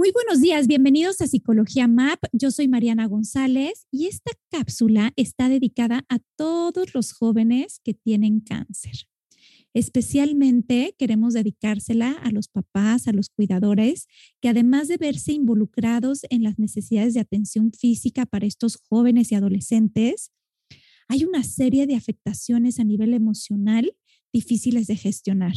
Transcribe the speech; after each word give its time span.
Muy 0.00 0.12
buenos 0.12 0.40
días, 0.40 0.66
bienvenidos 0.66 1.20
a 1.20 1.26
Psicología 1.26 1.86
MAP. 1.86 2.20
Yo 2.32 2.50
soy 2.50 2.68
Mariana 2.68 3.04
González 3.04 3.86
y 3.90 4.06
esta 4.06 4.30
cápsula 4.50 5.12
está 5.16 5.50
dedicada 5.50 6.06
a 6.08 6.20
todos 6.36 6.94
los 6.94 7.12
jóvenes 7.12 7.82
que 7.84 7.92
tienen 7.92 8.40
cáncer. 8.40 8.94
Especialmente 9.74 10.94
queremos 10.98 11.34
dedicársela 11.34 12.12
a 12.12 12.30
los 12.30 12.48
papás, 12.48 13.08
a 13.08 13.12
los 13.12 13.28
cuidadores, 13.28 14.06
que 14.40 14.48
además 14.48 14.88
de 14.88 14.96
verse 14.96 15.32
involucrados 15.32 16.22
en 16.30 16.44
las 16.44 16.58
necesidades 16.58 17.12
de 17.12 17.20
atención 17.20 17.70
física 17.70 18.24
para 18.24 18.46
estos 18.46 18.78
jóvenes 18.88 19.30
y 19.32 19.34
adolescentes, 19.34 20.32
hay 21.08 21.24
una 21.24 21.44
serie 21.44 21.86
de 21.86 21.96
afectaciones 21.96 22.80
a 22.80 22.84
nivel 22.84 23.12
emocional 23.12 23.94
difíciles 24.32 24.86
de 24.86 24.96
gestionar. 24.96 25.56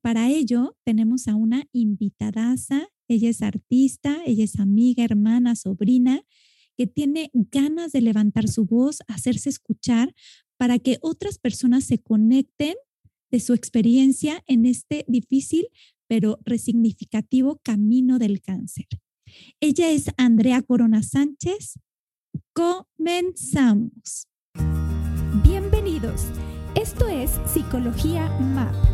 Para 0.00 0.30
ello, 0.30 0.76
tenemos 0.84 1.28
a 1.28 1.36
una 1.36 1.68
invitadaza 1.70 2.88
ella 3.08 3.30
es 3.30 3.42
artista, 3.42 4.18
ella 4.26 4.44
es 4.44 4.58
amiga, 4.58 5.04
hermana, 5.04 5.56
sobrina, 5.56 6.22
que 6.76 6.86
tiene 6.86 7.30
ganas 7.32 7.92
de 7.92 8.00
levantar 8.00 8.48
su 8.48 8.64
voz, 8.64 8.98
hacerse 9.06 9.48
escuchar 9.48 10.14
para 10.56 10.78
que 10.78 10.98
otras 11.02 11.38
personas 11.38 11.84
se 11.84 11.98
conecten 11.98 12.74
de 13.30 13.40
su 13.40 13.52
experiencia 13.52 14.42
en 14.46 14.66
este 14.66 15.04
difícil 15.08 15.68
pero 16.06 16.38
resignificativo 16.44 17.60
camino 17.62 18.18
del 18.18 18.40
cáncer. 18.40 18.86
Ella 19.60 19.90
es 19.90 20.06
Andrea 20.16 20.62
Corona 20.62 21.02
Sánchez. 21.02 21.78
Comenzamos. 22.52 24.28
Bienvenidos. 25.42 26.26
Esto 26.74 27.08
es 27.08 27.30
Psicología 27.52 28.28
MAP 28.40 28.93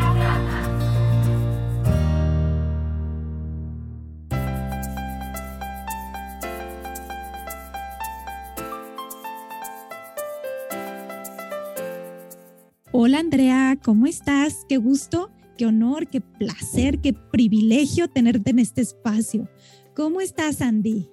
Hola 13.03 13.17
Andrea, 13.17 13.79
¿cómo 13.83 14.05
estás? 14.05 14.63
Qué 14.69 14.77
gusto, 14.77 15.31
qué 15.57 15.65
honor, 15.65 16.05
qué 16.07 16.21
placer, 16.21 16.99
qué 16.99 17.13
privilegio 17.13 18.07
tenerte 18.07 18.51
en 18.51 18.59
este 18.59 18.81
espacio. 18.81 19.49
¿Cómo 19.95 20.21
estás, 20.21 20.61
Andy? 20.61 21.09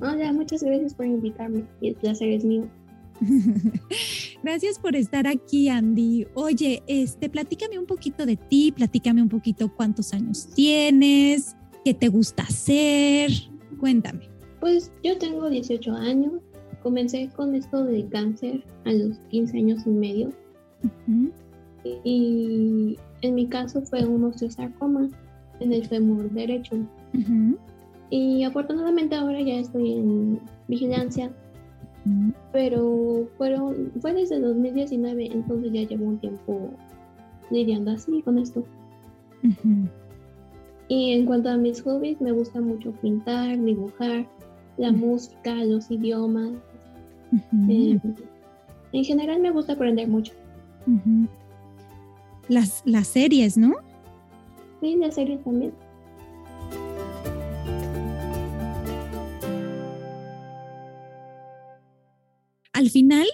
Hola, 0.00 0.32
muchas 0.32 0.60
gracias 0.60 0.94
por 0.94 1.06
invitarme 1.06 1.64
y 1.80 1.90
el 1.90 1.94
placer 1.94 2.30
es 2.30 2.44
mío. 2.44 2.68
Gracias 4.42 4.80
por 4.80 4.96
estar 4.96 5.28
aquí, 5.28 5.68
Andy. 5.68 6.26
Oye, 6.34 6.82
este, 6.88 7.28
platícame 7.28 7.78
un 7.78 7.86
poquito 7.86 8.26
de 8.26 8.34
ti, 8.36 8.72
platícame 8.72 9.22
un 9.22 9.28
poquito 9.28 9.72
cuántos 9.72 10.12
años 10.12 10.48
tienes, 10.52 11.54
qué 11.84 11.94
te 11.94 12.08
gusta 12.08 12.42
hacer. 12.42 13.30
Cuéntame. 13.78 14.28
Pues 14.58 14.90
yo 15.04 15.16
tengo 15.16 15.48
18 15.48 15.92
años. 15.92 16.32
Comencé 16.82 17.30
con 17.36 17.54
esto 17.54 17.84
del 17.84 18.08
cáncer 18.08 18.64
a 18.84 18.90
los 18.90 19.16
15 19.30 19.58
años 19.58 19.86
y 19.86 19.90
medio. 19.90 20.47
Y 22.04 22.98
en 23.22 23.34
mi 23.34 23.46
caso 23.46 23.82
fue 23.82 24.04
un 24.04 24.24
osteosarcoma 24.24 25.08
en 25.60 25.72
el 25.72 25.86
fémur 25.86 26.30
derecho. 26.30 26.76
Y 28.10 28.44
afortunadamente 28.44 29.14
ahora 29.14 29.40
ya 29.40 29.58
estoy 29.58 29.92
en 29.92 30.40
vigilancia, 30.66 31.30
pero 32.52 33.28
fueron, 33.36 33.92
fue 34.00 34.14
desde 34.14 34.40
2019, 34.40 35.26
entonces 35.26 35.72
ya 35.72 35.82
llevo 35.82 36.06
un 36.06 36.18
tiempo 36.18 36.70
lidiando 37.50 37.90
así 37.90 38.22
con 38.22 38.38
esto. 38.38 38.64
Y 40.88 41.12
en 41.12 41.26
cuanto 41.26 41.50
a 41.50 41.56
mis 41.58 41.82
hobbies, 41.82 42.20
me 42.20 42.32
gusta 42.32 42.60
mucho 42.60 42.92
pintar, 42.92 43.62
dibujar, 43.62 44.26
la 44.78 44.90
música, 44.90 45.54
los 45.64 45.90
idiomas. 45.90 46.52
Eh, 47.68 48.00
en 48.92 49.04
general 49.04 49.40
me 49.40 49.50
gusta 49.50 49.74
aprender 49.74 50.08
mucho 50.08 50.32
las, 52.48 52.82
las 52.84 53.08
series, 53.08 53.56
¿no? 53.56 53.74
Sí, 54.80 54.96
las 54.96 55.14
series 55.14 55.42
también. 55.44 55.72
Al 62.72 62.90
final, 62.90 63.26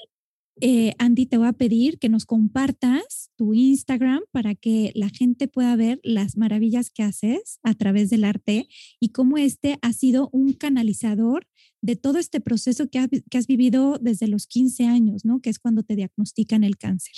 eh, 0.60 0.92
Andy, 0.98 1.26
te 1.26 1.36
voy 1.36 1.48
a 1.48 1.52
pedir 1.52 1.98
que 1.98 2.08
nos 2.08 2.26
compartas 2.26 3.30
tu 3.36 3.54
Instagram 3.54 4.22
para 4.30 4.54
que 4.54 4.92
la 4.94 5.08
gente 5.08 5.48
pueda 5.48 5.74
ver 5.74 6.00
las 6.04 6.36
maravillas 6.36 6.90
que 6.90 7.02
haces 7.02 7.58
a 7.64 7.74
través 7.74 8.08
del 8.10 8.24
arte 8.24 8.68
y 9.00 9.08
cómo 9.08 9.36
este 9.36 9.78
ha 9.82 9.92
sido 9.92 10.28
un 10.32 10.52
canalizador 10.52 11.48
de 11.82 11.96
todo 11.96 12.18
este 12.18 12.40
proceso 12.40 12.88
que, 12.88 12.98
has 12.98 13.46
vivido 13.46 13.98
desde 14.00 14.28
los 14.28 14.46
15 14.46 14.86
años, 14.86 15.24
¿no? 15.24 15.40
Que 15.40 15.50
es 15.50 15.58
cuando 15.58 15.82
te 15.82 15.96
diagnostican 15.96 16.62
el 16.64 16.78
cáncer. 16.78 17.14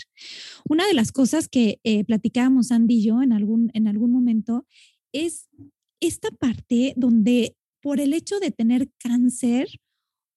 Una 0.68 0.86
de 0.86 0.94
las 0.94 1.12
cosas 1.12 1.46
que 1.46 1.78
eh, 1.84 2.04
platicábamos 2.04 2.72
Andy 2.72 2.96
y 2.96 3.02
yo 3.02 3.22
en 3.22 3.32
algún, 3.32 3.70
en 3.74 3.86
algún 3.86 4.10
momento 4.10 4.66
es 5.12 5.48
esta 6.00 6.30
parte 6.30 6.94
donde 6.96 7.54
por 7.80 8.00
el 8.00 8.14
hecho 8.14 8.40
de 8.40 8.50
tener 8.50 8.90
cáncer 8.98 9.68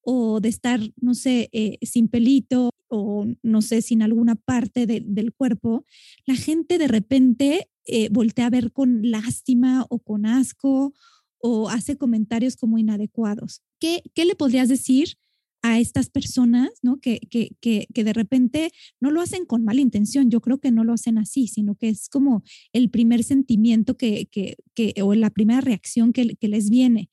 o 0.02 0.40
de 0.42 0.50
estar, 0.50 0.80
no 1.02 1.16
sé, 1.16 1.50
eh, 1.52 1.78
sin 1.82 2.08
pelito 2.08 2.72
o 2.90 3.26
no 3.44 3.62
sé, 3.62 3.82
sin 3.82 4.02
alguna 4.02 4.36
parte 4.36 4.86
del 4.86 5.34
cuerpo, 5.34 5.86
la 6.26 6.36
gente 6.36 6.78
de 6.78 6.88
repente 6.88 7.70
eh, 7.86 8.10
voltea 8.12 8.48
a 8.48 8.52
ver 8.52 8.72
con 8.72 9.10
lástima 9.10 9.86
o 9.90 10.00
con 10.00 10.26
asco 10.26 10.94
o 11.40 11.70
hace 11.70 11.98
comentarios 11.98 12.56
como 12.56 12.78
inadecuados. 12.78 13.62
¿Qué, 13.80 14.04
qué 14.14 14.26
le 14.26 14.36
podrías 14.36 14.70
decir 14.70 15.18
a 15.62 15.80
estas 15.80 16.10
personas, 16.10 16.70
¿no? 16.82 17.00
Que, 17.00 17.20
que, 17.20 17.56
que, 17.60 17.88
que, 17.94 18.04
de 18.04 18.14
repente 18.14 18.72
no 19.02 19.12
lo 19.12 19.22
hacen 19.22 19.46
con 19.46 19.66
mala 19.66 19.82
intención, 19.82 20.30
yo 20.30 20.42
creo 20.42 20.60
que 20.60 20.72
no 20.72 20.84
lo 20.84 20.94
hacen 20.94 21.18
así, 21.18 21.48
sino 21.48 21.76
que 21.76 21.90
es 21.90 22.08
como 22.08 22.44
el 22.72 22.90
primer 22.90 23.24
sentimiento 23.24 23.98
que, 23.98 24.28
que, 24.32 25.02
o 25.02 25.14
la 25.16 25.30
primera 25.30 25.62
reacción 25.62 26.14
que, 26.14 26.38
les 26.42 26.70
viene. 26.70 27.10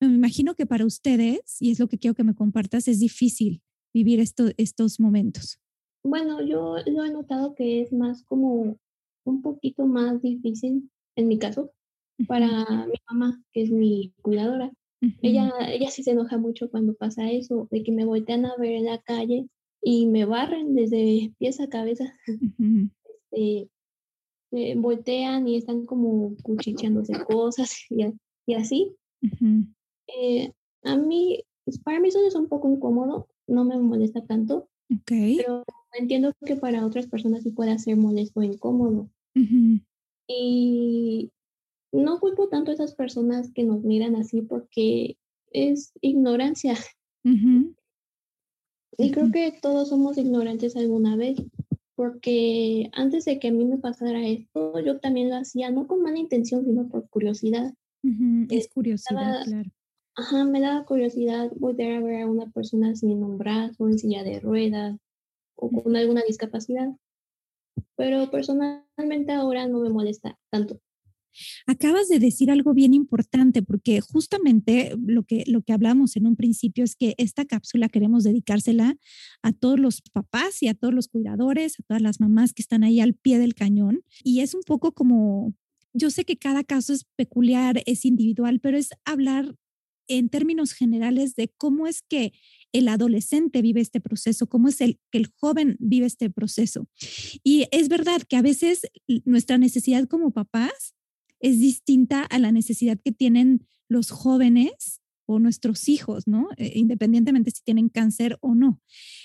Me 0.00 0.08
imagino 0.08 0.54
que 0.54 0.66
para 0.66 0.86
ustedes, 0.86 1.56
y 1.60 1.70
es 1.70 1.78
lo 1.78 1.88
que 1.88 1.98
quiero 1.98 2.14
que 2.14 2.24
me 2.24 2.34
compartas, 2.34 2.88
es 2.88 3.00
difícil 3.00 3.62
vivir 3.94 4.20
esto, 4.20 4.46
estos 4.56 5.00
momentos. 5.00 5.58
Bueno, 6.04 6.40
yo 6.42 6.76
lo 6.86 7.04
he 7.04 7.10
notado 7.10 7.54
que 7.54 7.82
es 7.82 7.92
más 7.92 8.22
como 8.24 8.76
un 9.24 9.42
poquito 9.42 9.86
más 9.86 10.22
difícil 10.22 10.90
en 11.16 11.28
mi 11.28 11.38
caso, 11.38 11.72
para 12.26 12.86
mi 12.86 12.94
mamá, 13.10 13.42
que 13.52 13.62
es 13.62 13.70
mi 13.70 14.12
cuidadora. 14.22 14.72
ella, 15.22 15.52
ella 15.68 15.90
sí 15.90 16.02
se 16.02 16.12
enoja 16.12 16.38
mucho 16.38 16.70
cuando 16.70 16.94
pasa 16.94 17.30
eso, 17.30 17.68
de 17.70 17.82
que 17.82 17.92
me 17.92 18.04
voltean 18.04 18.46
a 18.46 18.56
ver 18.56 18.72
en 18.72 18.84
la 18.86 18.98
calle 18.98 19.48
y 19.82 20.06
me 20.06 20.24
barren 20.24 20.74
desde 20.74 21.32
pies 21.38 21.60
a 21.60 21.68
cabeza. 21.68 22.14
este, 23.30 24.74
voltean 24.76 25.46
y 25.48 25.56
están 25.56 25.86
como 25.86 26.34
cuchicheándose 26.42 27.12
cosas 27.24 27.72
y, 28.46 28.54
así. 28.54 28.94
Eh, 30.06 30.52
a 30.84 30.96
mí, 30.96 31.42
pues, 31.64 31.78
para 31.80 32.00
mí 32.00 32.08
eso 32.08 32.24
es 32.26 32.34
un 32.34 32.48
poco 32.48 32.70
incómodo, 32.70 33.28
no 33.48 33.64
me 33.64 33.78
molesta 33.78 34.24
tanto, 34.24 34.68
pero 35.06 35.64
entiendo 35.98 36.32
que 36.44 36.56
para 36.56 36.86
otras 36.86 37.06
personas 37.06 37.42
sí 37.42 37.50
puede 37.50 37.78
ser 37.78 37.96
molesto 37.96 38.40
o 38.40 38.42
incómodo. 38.42 39.10
Y 40.26 41.32
no 41.92 42.20
culpo 42.20 42.48
tanto 42.48 42.70
a 42.70 42.74
esas 42.74 42.94
personas 42.94 43.50
que 43.52 43.64
nos 43.64 43.82
miran 43.82 44.16
así 44.16 44.42
porque 44.42 45.16
es 45.50 45.92
ignorancia. 46.00 46.74
Y 49.00 49.12
creo 49.12 49.30
que 49.30 49.52
todos 49.62 49.90
somos 49.90 50.18
ignorantes 50.18 50.74
alguna 50.74 51.14
vez, 51.14 51.40
porque 51.94 52.90
antes 52.94 53.26
de 53.26 53.38
que 53.38 53.48
a 53.48 53.52
mí 53.52 53.64
me 53.64 53.78
pasara 53.78 54.26
esto, 54.26 54.80
yo 54.80 54.98
también 54.98 55.30
lo 55.30 55.36
hacía, 55.36 55.70
no 55.70 55.86
con 55.86 56.02
mala 56.02 56.18
intención, 56.18 56.64
sino 56.64 56.88
por 56.88 57.08
curiosidad. 57.08 57.74
Es 58.50 58.68
curiosidad, 58.68 59.44
claro. 59.44 59.70
Ajá, 60.18 60.44
me 60.44 60.60
daba 60.60 60.84
curiosidad 60.84 61.48
volver 61.60 61.92
a 61.92 62.00
ver 62.00 62.22
a 62.22 62.26
una 62.26 62.50
persona 62.50 62.96
sin 62.96 63.22
un 63.22 63.38
brazo, 63.38 63.86
en 63.86 64.00
silla 64.00 64.24
de 64.24 64.40
ruedas 64.40 64.98
o 65.54 65.70
con 65.70 65.94
alguna 65.94 66.22
discapacidad. 66.26 66.88
Pero 67.94 68.28
personalmente 68.28 69.30
ahora 69.30 69.68
no 69.68 69.78
me 69.78 69.90
molesta 69.90 70.36
tanto. 70.50 70.80
Acabas 71.68 72.08
de 72.08 72.18
decir 72.18 72.50
algo 72.50 72.74
bien 72.74 72.94
importante 72.94 73.62
porque 73.62 74.00
justamente 74.00 74.96
lo 75.06 75.22
que, 75.22 75.44
lo 75.46 75.62
que 75.62 75.72
hablamos 75.72 76.16
en 76.16 76.26
un 76.26 76.34
principio 76.34 76.82
es 76.82 76.96
que 76.96 77.14
esta 77.16 77.44
cápsula 77.44 77.88
queremos 77.88 78.24
dedicársela 78.24 78.96
a 79.42 79.52
todos 79.52 79.78
los 79.78 80.02
papás 80.12 80.64
y 80.64 80.66
a 80.66 80.74
todos 80.74 80.92
los 80.92 81.06
cuidadores, 81.06 81.78
a 81.78 81.84
todas 81.84 82.02
las 82.02 82.18
mamás 82.18 82.54
que 82.54 82.62
están 82.62 82.82
ahí 82.82 82.98
al 82.98 83.14
pie 83.14 83.38
del 83.38 83.54
cañón. 83.54 84.02
Y 84.24 84.40
es 84.40 84.54
un 84.54 84.62
poco 84.62 84.94
como, 84.94 85.54
yo 85.92 86.10
sé 86.10 86.24
que 86.24 86.36
cada 86.36 86.64
caso 86.64 86.92
es 86.92 87.04
peculiar, 87.14 87.84
es 87.86 88.04
individual, 88.04 88.58
pero 88.58 88.76
es 88.76 88.90
hablar 89.04 89.54
en 90.08 90.28
términos 90.28 90.72
generales 90.72 91.36
de 91.36 91.48
cómo 91.48 91.86
es 91.86 92.02
que 92.02 92.32
el 92.72 92.88
adolescente 92.88 93.62
vive 93.62 93.80
este 93.80 94.00
proceso, 94.00 94.46
cómo 94.46 94.68
es 94.68 94.80
el 94.80 94.98
que 95.10 95.18
el 95.18 95.26
joven 95.26 95.76
vive 95.78 96.06
este 96.06 96.30
proceso. 96.30 96.88
Y 97.42 97.66
es 97.70 97.88
verdad 97.88 98.22
que 98.22 98.36
a 98.36 98.42
veces 98.42 98.82
nuestra 99.24 99.58
necesidad 99.58 100.06
como 100.06 100.30
papás 100.30 100.94
es 101.40 101.60
distinta 101.60 102.22
a 102.22 102.38
la 102.38 102.52
necesidad 102.52 102.98
que 103.02 103.12
tienen 103.12 103.66
los 103.88 104.10
jóvenes 104.10 105.00
o 105.26 105.38
nuestros 105.38 105.88
hijos, 105.88 106.26
¿no? 106.26 106.48
Eh, 106.56 106.72
independientemente 106.74 107.50
si 107.50 107.62
tienen 107.62 107.90
cáncer 107.90 108.38
o 108.40 108.54
no. 108.54 108.80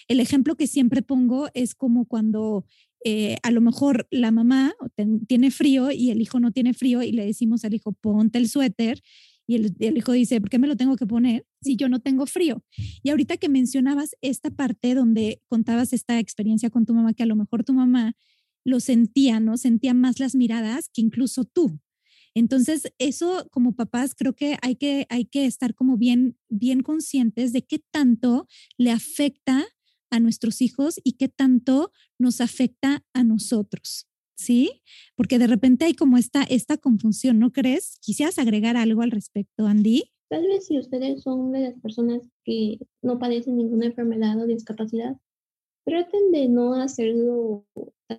El 0.08 0.20
ejemplo 0.20 0.56
que 0.56 0.68
siempre 0.68 1.02
pongo 1.02 1.48
es 1.54 1.76
como 1.76 2.06
cuando 2.06 2.66
eh, 3.06 3.38
a 3.44 3.52
lo 3.52 3.62
mejor 3.62 4.08
la 4.12 4.32
mamá 4.32 4.74
tiene 5.28 5.52
frío 5.52 5.92
y 5.92 6.12
el 6.12 6.22
hijo 6.22 6.40
no 6.40 6.52
tiene 6.52 6.74
frío 6.74 7.02
y 7.02 7.12
le 7.12 7.26
decimos 7.26 7.64
al 7.66 7.74
hijo, 7.74 7.94
ponte 7.94 8.38
el 8.38 8.50
suéter. 8.50 9.02
Y 9.46 9.56
el, 9.56 9.98
hijo 9.98 10.14
dice, 10.14 10.40
¿por 10.40 10.50
qué 10.50 10.60
me 10.60 10.68
lo 10.68 10.78
tengo 10.78 10.96
que 10.96 11.06
poner 11.06 11.46
si 11.62 11.76
yo 11.76 11.90
no 11.90 12.00
tengo 12.00 12.26
frío? 12.26 12.64
Y 13.02 13.10
ahorita 13.10 13.38
que 13.38 13.50
mencionabas 13.50 14.16
esta 14.22 14.52
parte 14.52 14.96
donde 14.96 15.42
contabas 15.48 15.92
esta 15.94 16.20
experiencia 16.20 16.70
con 16.70 16.86
tu 16.86 16.94
mamá, 16.94 17.14
que 17.14 17.24
a 17.24 17.28
lo 17.28 17.36
mejor 17.36 17.64
tu 17.64 17.74
mamá 17.74 18.16
lo 18.64 18.80
sentía, 18.80 19.40
¿no? 19.40 19.58
Sentía 19.58 19.94
más 19.94 20.20
las 20.20 20.36
miradas 20.36 20.90
que 20.94 21.02
incluso 21.02 21.44
tú. 21.44 21.80
Entonces, 22.36 22.92
eso 22.98 23.48
como 23.52 23.76
papás 23.76 24.16
creo 24.16 24.34
que 24.34 24.58
hay 24.62 24.76
que, 24.76 25.06
hay 25.10 25.26
que 25.26 25.46
estar 25.46 25.76
como 25.76 25.98
bien, 25.98 26.38
bien 26.50 26.82
conscientes 26.82 27.54
de 27.54 27.64
qué 27.64 27.80
tanto 27.92 28.48
le 28.78 28.92
afecta 28.92 29.66
a 30.10 30.20
nuestros 30.20 30.62
hijos 30.62 31.00
y 31.04 31.14
qué 31.14 31.28
tanto 31.28 31.92
nos 32.18 32.42
afecta 32.42 33.04
a 33.14 33.24
nosotros. 33.24 34.08
¿Sí? 34.36 34.82
Porque 35.16 35.40
de 35.40 35.48
repente 35.48 35.86
hay 35.86 35.94
como 35.94 36.18
esta, 36.18 36.44
esta 36.44 36.78
confusión, 36.78 37.40
¿no 37.40 37.52
crees? 37.52 37.98
¿Quisieras 38.02 38.40
agregar 38.40 38.78
algo 38.78 39.02
al 39.02 39.12
respecto, 39.12 39.68
Andy? 39.68 40.04
Tal 40.30 40.48
vez 40.48 40.66
si 40.66 40.80
ustedes 40.80 41.22
son 41.22 41.52
de 41.52 41.60
las 41.62 41.80
personas 41.80 42.28
que 42.44 42.80
no 43.02 43.20
padecen 43.20 43.58
ninguna 43.58 43.86
enfermedad 43.86 44.40
o 44.42 44.48
discapacidad, 44.48 45.16
traten 45.86 46.32
de 46.32 46.48
no 46.48 46.74
hacerlo 46.74 47.66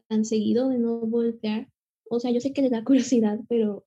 tan 0.09 0.25
seguido, 0.25 0.69
de 0.69 0.79
no 0.79 1.01
voltear. 1.01 1.69
O 2.09 2.21
sea, 2.21 2.31
yo 2.31 2.41
sé 2.41 2.53
que 2.53 2.63
les 2.63 2.71
da 2.71 2.85
curiosidad, 2.85 3.41
pero 3.49 3.85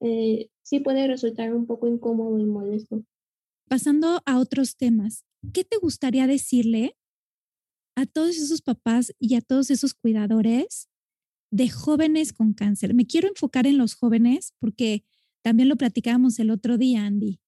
eh, 0.00 0.50
sí 0.62 0.80
puede 0.80 1.06
resultar 1.06 1.54
un 1.54 1.66
poco 1.66 1.86
incómodo 1.86 2.38
y 2.38 2.44
molesto. 2.44 3.04
Pasando 3.68 4.22
a 4.24 4.38
otros 4.38 4.76
temas, 4.76 5.24
¿qué 5.52 5.62
te 5.62 5.76
gustaría 5.76 6.26
decirle 6.26 6.96
a 7.96 8.06
todos 8.06 8.36
esos 8.36 8.62
papás 8.62 9.12
y 9.18 9.34
a 9.34 9.40
todos 9.40 9.70
esos 9.70 9.94
cuidadores 9.94 10.88
de 11.50 11.68
jóvenes 11.68 12.32
con 12.32 12.52
cáncer? 12.52 12.94
Me 12.94 13.06
quiero 13.06 13.28
enfocar 13.28 13.66
en 13.66 13.78
los 13.78 13.94
jóvenes 13.94 14.54
porque 14.58 15.04
también 15.42 15.68
lo 15.68 15.76
platicábamos 15.76 16.38
el 16.38 16.50
otro 16.50 16.78
día, 16.78 17.06
Andy, 17.06 17.40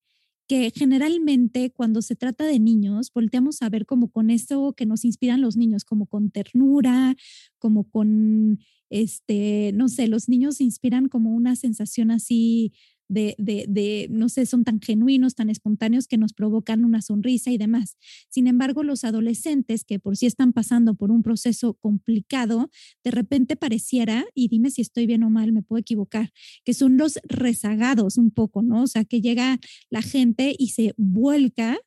que 0.49 0.73
generalmente 0.75 1.71
cuando 1.71 2.03
se 2.03 2.17
trata 2.17 2.45
de 2.45 2.59
niños, 2.59 3.13
volteamos 3.15 3.63
a 3.63 3.69
ver 3.69 3.87
como 3.87 4.11
con 4.11 4.31
eso 4.31 4.73
que 4.77 4.87
nos 4.87 5.05
inspiran 5.05 5.41
los 5.41 5.57
niños, 5.57 5.85
como 5.85 6.07
con 6.07 6.31
ternura, 6.31 7.15
como 7.59 7.89
con 7.89 8.59
este, 8.91 9.73
no 9.75 9.89
sé, 9.89 10.09
los 10.09 10.29
niños 10.29 10.61
inspiran 10.61 11.09
como 11.09 11.33
una 11.33 11.55
sensación 11.55 12.11
así 12.11 12.73
de, 13.11 13.35
de, 13.39 13.67
de, 13.69 14.07
no 14.09 14.29
sé, 14.29 14.47
son 14.47 14.63
tan 14.63 14.81
genuinos, 14.81 15.35
tan 15.35 15.51
espontáneos 15.51 16.07
que 16.07 16.17
nos 16.17 16.33
provocan 16.33 16.85
una 16.85 17.03
sonrisa 17.03 17.51
y 17.51 17.59
demás. 17.59 17.97
Sin 18.29 18.47
embargo, 18.47 18.85
los 18.85 19.03
adolescentes 19.05 19.85
que 19.85 19.99
por 19.99 20.17
sí 20.17 20.27
están 20.27 20.53
pasando 20.53 20.95
por 20.95 21.11
un 21.11 21.23
proceso 21.23 21.75
complicado, 21.75 22.71
de 23.03 23.11
repente 23.11 23.57
pareciera, 23.57 24.25
y 24.33 24.49
dime 24.49 24.71
si 24.71 24.81
estoy 24.81 25.07
bien 25.07 25.25
o 25.25 25.31
mal, 25.31 25.53
me 25.53 25.63
puedo 25.63 25.81
equivocar, 25.81 26.31
que 26.65 26.73
son 26.73 26.97
los 26.97 27.19
rezagados 27.25 28.17
un 28.17 28.31
poco, 28.31 28.63
¿no? 28.63 28.85
O 28.85 28.87
sea, 28.87 29.05
que 29.05 29.21
llega 29.21 29.59
la 29.91 30.03
gente 30.03 30.55
y 30.57 30.69
se 30.69 30.95
vuelca 30.97 31.79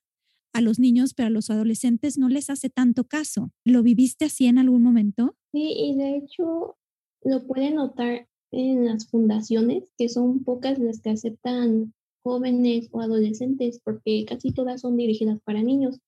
a 0.52 0.62
los 0.62 0.78
niños, 0.78 1.14
pero 1.14 1.28
a 1.28 1.32
los 1.32 1.50
adolescentes 1.50 2.18
no 2.18 2.28
les 2.28 2.50
hace 2.50 2.70
tanto 2.70 3.06
caso. 3.06 3.52
¿Lo 3.64 3.82
viviste 3.82 4.26
así 4.26 4.46
en 4.46 4.58
algún 4.58 4.84
momento? 4.84 5.38
Sí, 5.54 5.74
y 5.76 5.96
de 5.96 6.18
hecho 6.18 6.78
lo 7.24 7.48
pueden 7.48 7.76
notar 7.76 8.28
en 8.54 8.86
las 8.86 9.08
fundaciones, 9.08 9.92
que 9.98 10.10
son 10.10 10.44
pocas 10.44 10.80
las 10.80 11.02
que 11.02 11.10
aceptan 11.10 11.94
jóvenes 12.24 12.88
o 12.92 13.02
adolescentes, 13.02 13.80
porque 13.84 14.26
casi 14.26 14.52
todas 14.52 14.82
son 14.82 14.96
dirigidas 14.96 15.40
para 15.44 15.62
niños. 15.62 16.00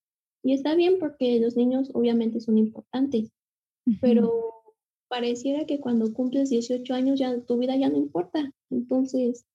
Y 0.44 0.54
está 0.54 0.76
bien 0.76 1.00
porque 1.00 1.40
los 1.40 1.58
niños 1.58 1.90
obviamente 1.94 2.40
son 2.40 2.58
importantes, 2.58 3.32
pero 4.00 4.64
pareciera 5.08 5.66
que 5.66 5.80
cuando 5.80 6.14
cumples 6.14 6.50
18 6.50 6.94
años 6.94 7.20
ya 7.20 7.40
tu 7.42 7.58
vida 7.58 7.76
ya 7.76 7.90
no 7.90 7.98
importa. 7.98 8.52
Entonces, 8.70 9.46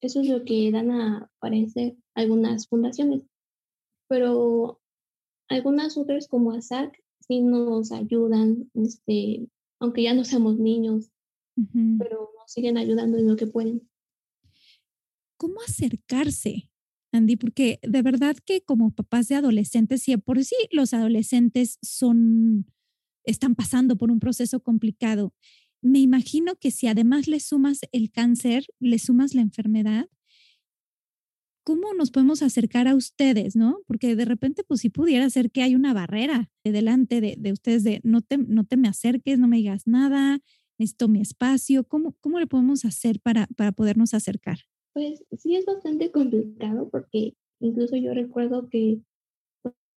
eso 0.00 0.20
es 0.20 0.28
lo 0.28 0.44
que 0.44 0.70
dan 0.70 0.92
a 0.92 1.30
parecer 1.40 1.96
algunas 2.14 2.68
fundaciones. 2.68 3.22
Pero 4.08 4.80
algunas 5.48 5.98
otras 5.98 6.28
como 6.28 6.52
ASAC 6.52 7.02
sí 7.20 7.40
nos 7.40 7.90
ayudan, 7.90 8.70
este, 8.74 9.48
aunque 9.80 10.04
ya 10.04 10.14
no 10.14 10.24
seamos 10.24 10.58
niños, 10.58 11.10
pero 11.98 12.30
nos 12.36 12.52
siguen 12.52 12.78
ayudando 12.78 13.18
en 13.18 13.28
lo 13.28 13.36
que 13.36 13.46
pueden. 13.46 13.88
¿Cómo 15.36 15.60
acercarse, 15.62 16.70
Andy? 17.12 17.36
Porque 17.36 17.78
de 17.82 18.02
verdad 18.02 18.36
que 18.44 18.62
como 18.62 18.90
papás 18.90 19.28
de 19.28 19.36
adolescentes, 19.36 20.08
y 20.08 20.16
por 20.16 20.42
sí 20.44 20.56
los 20.72 20.94
adolescentes 20.94 21.78
son, 21.82 22.66
están 23.24 23.54
pasando 23.54 23.96
por 23.96 24.10
un 24.10 24.18
proceso 24.18 24.60
complicado, 24.60 25.32
me 25.80 26.00
imagino 26.00 26.56
que 26.56 26.70
si 26.70 26.88
además 26.88 27.28
le 27.28 27.38
sumas 27.40 27.80
el 27.92 28.10
cáncer, 28.10 28.66
le 28.80 28.98
sumas 28.98 29.34
la 29.34 29.42
enfermedad, 29.42 30.08
¿cómo 31.68 31.92
nos 31.92 32.10
podemos 32.10 32.42
acercar 32.42 32.88
a 32.88 32.94
ustedes, 32.94 33.54
no? 33.54 33.80
Porque 33.86 34.16
de 34.16 34.24
repente, 34.24 34.64
pues 34.64 34.80
si 34.80 34.88
pudiera 34.88 35.28
ser 35.28 35.50
que 35.50 35.62
hay 35.62 35.74
una 35.74 35.92
barrera 35.92 36.50
delante 36.64 37.20
de, 37.20 37.36
de, 37.38 37.52
ustedes 37.52 37.84
de 37.84 38.00
no 38.04 38.22
te, 38.22 38.38
no 38.38 38.64
te 38.64 38.76
me 38.76 38.88
acerques, 38.88 39.38
no 39.38 39.48
me 39.48 39.58
digas 39.58 39.86
nada, 39.86 40.40
necesito 40.78 41.08
mi 41.08 41.20
espacio. 41.20 41.84
¿Cómo, 41.84 42.14
cómo 42.20 42.38
le 42.38 42.46
podemos 42.46 42.84
hacer 42.84 43.20
para, 43.20 43.46
para 43.56 43.72
podernos 43.72 44.14
acercar? 44.14 44.58
Pues 44.94 45.22
sí 45.38 45.56
es 45.56 45.64
bastante 45.64 46.10
complicado 46.10 46.88
porque 46.90 47.34
incluso 47.60 47.96
yo 47.96 48.14
recuerdo 48.14 48.68
que 48.68 49.00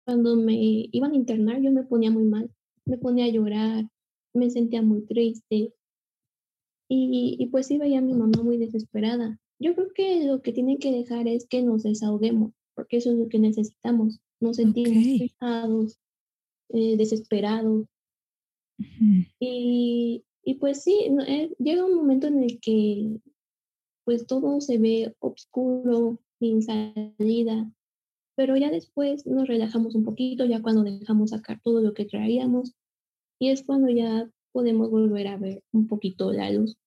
cuando 0.05 0.35
me 0.35 0.87
iban 0.91 1.11
a 1.11 1.15
internar 1.15 1.61
yo 1.61 1.71
me 1.71 1.83
ponía 1.83 2.11
muy 2.11 2.23
mal, 2.23 2.49
me 2.85 2.97
ponía 2.97 3.25
a 3.25 3.29
llorar, 3.29 3.85
me 4.33 4.49
sentía 4.49 4.81
muy 4.81 5.01
triste 5.05 5.73
y, 6.89 7.35
y 7.39 7.45
pues 7.47 7.67
sí 7.67 7.77
veía 7.77 7.99
a 7.99 8.01
mi 8.01 8.13
mamá 8.13 8.41
muy 8.43 8.57
desesperada 8.57 9.39
yo 9.59 9.75
creo 9.75 9.91
que 9.93 10.25
lo 10.25 10.41
que 10.41 10.53
tienen 10.53 10.79
que 10.79 10.91
dejar 10.91 11.27
es 11.27 11.45
que 11.45 11.61
nos 11.61 11.83
desahoguemos, 11.83 12.53
porque 12.75 12.97
eso 12.97 13.11
es 13.11 13.17
lo 13.17 13.27
que 13.27 13.39
necesitamos. 13.39 14.19
Nos 14.39 14.55
sentimos 14.55 14.97
okay. 14.97 15.31
eh, 16.69 16.97
desesperados. 16.97 17.85
y, 19.39 20.23
y, 20.49 20.55
pues 20.55 20.81
sí, 20.81 21.07
eh, 21.27 21.53
llega 21.59 21.85
un 21.85 21.93
momento 21.93 22.25
en 22.25 22.41
el 22.41 22.59
que 22.59 23.19
pues 24.03 24.25
todo 24.25 24.61
se 24.61 24.79
ve 24.79 25.13
oscuro, 25.19 26.17
sin 26.39 26.63
salida, 26.63 27.71
pero 28.35 28.57
ya 28.57 28.71
después 28.71 29.27
nos 29.27 29.47
relajamos 29.47 29.93
un 29.93 30.03
poquito, 30.03 30.45
ya 30.45 30.59
cuando 30.63 30.81
dejamos 30.81 31.29
sacar 31.29 31.61
todo 31.61 31.81
lo 31.81 31.93
que 31.93 32.05
traíamos, 32.05 32.73
y 33.37 33.49
es 33.49 33.61
cuando 33.61 33.89
ya 33.89 34.27
podemos 34.51 34.89
volver 34.89 35.27
a 35.27 35.37
ver 35.37 35.61
un 35.71 35.85
poquito 35.85 36.33
la 36.33 36.49
luz. 36.49 36.79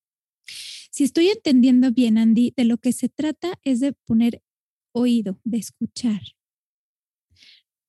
Si 0.45 1.05
estoy 1.05 1.29
entendiendo 1.29 1.93
bien, 1.93 2.19
Andy, 2.19 2.53
de 2.57 2.65
lo 2.65 2.79
que 2.79 2.91
se 2.91 3.09
trata 3.09 3.61
es 3.63 3.79
de 3.79 3.93
poner 3.93 4.43
oído, 4.91 5.39
de 5.45 5.59
escuchar. 5.59 6.21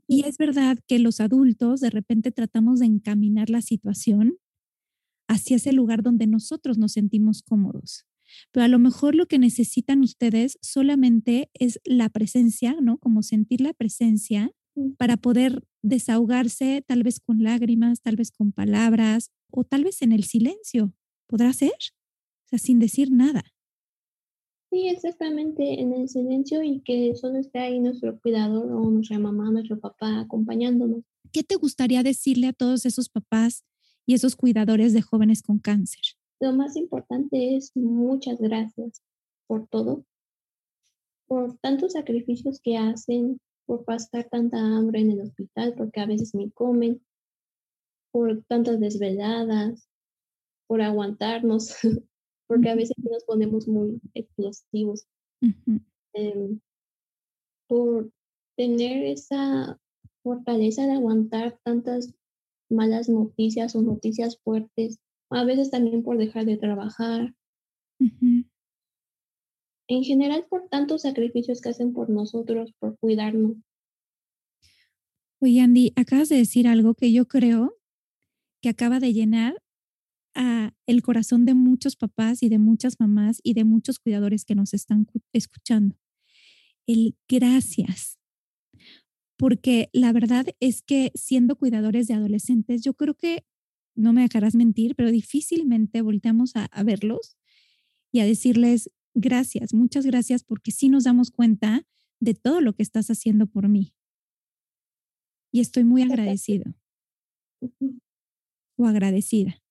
Y 0.08 0.26
es 0.26 0.38
verdad 0.38 0.78
que 0.88 1.00
los 1.00 1.20
adultos 1.20 1.80
de 1.80 1.90
repente 1.90 2.32
tratamos 2.32 2.80
de 2.80 2.86
encaminar 2.86 3.50
la 3.50 3.64
situación 3.64 4.38
hacia 5.28 5.58
ese 5.58 5.74
lugar 5.74 6.04
donde 6.04 6.28
nosotros 6.28 6.78
nos 6.78 6.94
sentimos 6.94 7.42
cómodos. 7.42 8.06
Pero 8.52 8.64
a 8.64 8.68
lo 8.68 8.80
mejor 8.80 9.16
lo 9.16 9.28
que 9.28 9.40
necesitan 9.40 10.02
ustedes 10.02 10.58
solamente 10.62 11.50
es 11.54 11.80
la 11.84 12.10
presencia, 12.10 12.76
¿no? 12.82 12.98
Como 12.98 13.22
sentir 13.22 13.62
la 13.62 13.74
presencia 13.74 14.52
para 14.98 15.18
poder 15.18 15.64
desahogarse 15.84 16.84
tal 16.88 17.04
vez 17.04 17.20
con 17.20 17.44
lágrimas, 17.44 18.02
tal 18.02 18.16
vez 18.16 18.32
con 18.32 18.52
palabras 18.52 19.30
o 19.52 19.64
tal 19.64 19.84
vez 19.84 20.02
en 20.02 20.12
el 20.12 20.24
silencio. 20.24 20.94
¿Podrá 21.28 21.54
ser? 21.54 21.74
sin 22.58 22.80
decir 22.80 23.12
nada. 23.12 23.44
Sí, 24.70 24.88
exactamente, 24.88 25.82
en 25.82 25.94
el 25.94 26.10
silencio 26.10 26.64
y 26.64 26.82
que 26.82 27.14
solo 27.16 27.38
esté 27.38 27.60
ahí 27.60 27.80
nuestro 27.80 28.20
cuidador 28.20 28.72
o 28.72 28.90
nuestra 28.90 29.20
mamá, 29.20 29.52
nuestro 29.52 29.80
papá 29.80 30.20
acompañándonos. 30.20 31.04
¿Qué 31.32 31.44
te 31.44 31.56
gustaría 31.56 32.02
decirle 32.02 32.48
a 32.48 32.54
todos 32.54 32.86
esos 32.86 33.10
papás 33.10 33.64
y 34.06 34.14
esos 34.14 34.36
cuidadores 34.36 34.94
de 34.94 35.02
jóvenes 35.02 35.42
con 35.42 35.60
cáncer? 35.60 36.02
Lo 36.40 36.54
más 36.54 36.76
importante 36.76 37.56
es 37.56 37.72
muchas 37.76 38.40
gracias. 38.40 39.02
por 39.48 39.68
todo, 39.68 40.06
por 41.28 41.58
tantos 41.58 41.94
sacrificios 41.94 42.60
que 42.62 42.78
hacen, 42.78 43.40
por 43.66 43.84
pasar 43.86 44.28
tanta 44.30 44.58
hambre 44.58 45.02
en 45.02 45.12
el 45.12 45.22
hospital, 45.22 45.74
porque 45.76 46.00
a 46.00 46.06
veces 46.06 46.34
ni 46.34 46.50
comen, 46.52 47.02
por 48.12 48.44
tantas 48.46 48.80
desveladas, 48.80 49.88
por 50.68 50.82
aguantarnos, 50.82 51.76
porque 52.48 52.70
a 52.70 52.76
veces 52.76 52.96
nos 53.00 53.24
ponemos 53.26 53.68
muy 53.68 54.00
explosivos, 54.14 55.06
em, 56.14 56.60
por 57.68 58.12
tener 58.56 59.06
esa 59.06 59.80
fortaleza 60.22 60.86
de 60.86 60.94
aguantar 60.94 61.60
tantas 61.64 62.14
malas 62.70 63.10
noticias 63.10 63.76
o 63.76 63.82
noticias 63.82 64.40
fuertes, 64.44 65.00
a 65.30 65.44
veces 65.44 65.72
también 65.72 66.04
por 66.04 66.18
dejar 66.18 66.46
de 66.46 66.58
trabajar. 66.58 67.34
En 69.88 70.04
general, 70.04 70.46
por 70.50 70.68
tantos 70.70 71.02
sacrificios 71.04 71.62
que 71.62 71.70
hacen 71.70 71.94
por 71.94 72.10
nosotros, 72.10 72.74
por 72.80 72.98
cuidarnos. 73.00 73.58
Oye, 75.40 75.62
Andy, 75.62 75.92
acabas 75.96 76.30
de 76.30 76.38
decir 76.38 76.68
algo 76.68 76.94
que 76.96 77.12
yo 77.12 77.28
creo 77.28 77.78
que 78.62 78.70
acaba 78.70 79.00
de 79.00 79.14
llenar 79.14 79.62
a 80.36 80.74
el 80.88 81.02
corazón 81.02 81.46
de 81.46 81.54
muchos 81.54 81.96
papás 81.96 82.44
y 82.44 82.50
de 82.50 82.60
muchas 82.60 83.00
mamás 83.00 83.40
y 83.44 83.54
de 83.54 83.66
muchos 83.66 84.00
cuidadores 84.00 84.46
que 84.46 84.56
nos 84.56 84.74
están 84.74 85.06
escuchando. 85.34 85.98
El 86.88 87.16
gracias. 87.28 88.18
Porque 89.44 89.90
la 89.92 90.14
verdad 90.14 90.46
es 90.62 90.82
que 90.82 91.12
siendo 91.16 91.58
cuidadores 91.58 92.08
de 92.08 92.14
adolescentes, 92.14 92.82
yo 92.82 92.94
creo 92.94 93.14
que, 93.14 93.46
no 93.94 94.14
me 94.14 94.22
dejarás 94.22 94.56
mentir, 94.56 94.96
pero 94.96 95.12
difícilmente 95.12 96.02
volteamos 96.02 96.56
a, 96.56 96.64
a 96.68 96.84
verlos 96.84 97.38
y 98.10 98.22
a 98.22 98.26
decirles 98.26 98.90
gracias, 99.14 99.74
muchas 99.74 100.06
gracias, 100.06 100.46
porque 100.46 100.72
sí 100.72 100.88
nos 100.88 101.04
damos 101.04 101.30
cuenta 101.30 101.86
de 102.22 102.36
todo 102.36 102.62
lo 102.62 102.72
que 102.72 102.84
estás 102.84 103.10
haciendo 103.10 103.46
por 103.46 103.68
mí. 103.68 103.94
Y 105.52 105.60
estoy 105.60 105.84
muy 105.84 106.04
agradecido 106.04 106.74
o 108.78 108.86
agradecida. 108.86 109.62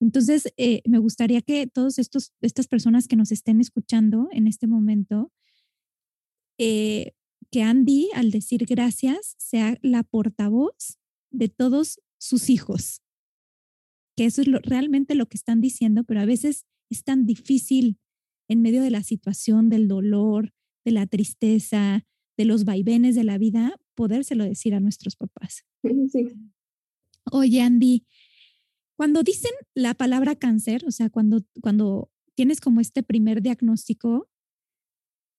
Entonces, 0.00 0.50
eh, 0.56 0.80
me 0.86 0.96
gustaría 0.96 1.42
que 1.42 1.66
todas 1.66 1.98
estas 1.98 2.66
personas 2.66 3.08
que 3.08 3.16
nos 3.16 3.30
estén 3.30 3.60
escuchando 3.60 4.30
en 4.32 4.46
este 4.46 4.66
momento, 4.66 5.30
eh, 6.56 7.12
que 7.54 7.62
Andy, 7.62 8.08
al 8.14 8.32
decir 8.32 8.66
gracias, 8.66 9.36
sea 9.38 9.78
la 9.80 10.02
portavoz 10.02 10.98
de 11.30 11.48
todos 11.48 12.00
sus 12.18 12.50
hijos. 12.50 13.00
Que 14.16 14.24
eso 14.24 14.42
es 14.42 14.48
realmente 14.64 15.14
lo 15.14 15.26
que 15.26 15.36
están 15.36 15.60
diciendo, 15.60 16.02
pero 16.02 16.20
a 16.20 16.24
veces 16.24 16.66
es 16.90 17.04
tan 17.04 17.26
difícil 17.26 18.00
en 18.48 18.60
medio 18.60 18.82
de 18.82 18.90
la 18.90 19.04
situación, 19.04 19.68
del 19.68 19.86
dolor, 19.86 20.52
de 20.84 20.90
la 20.90 21.06
tristeza, 21.06 22.04
de 22.36 22.44
los 22.44 22.64
vaivenes 22.64 23.14
de 23.14 23.22
la 23.22 23.38
vida, 23.38 23.78
podérselo 23.94 24.42
decir 24.42 24.74
a 24.74 24.80
nuestros 24.80 25.14
papás. 25.14 25.64
Sí. 26.10 26.26
Oye, 27.30 27.62
Andy, 27.62 28.04
cuando 28.96 29.22
dicen 29.22 29.52
la 29.76 29.94
palabra 29.94 30.34
cáncer, 30.34 30.84
o 30.88 30.90
sea, 30.90 31.08
cuando, 31.08 31.44
cuando 31.62 32.10
tienes 32.34 32.60
como 32.60 32.80
este 32.80 33.04
primer 33.04 33.42
diagnóstico, 33.42 34.28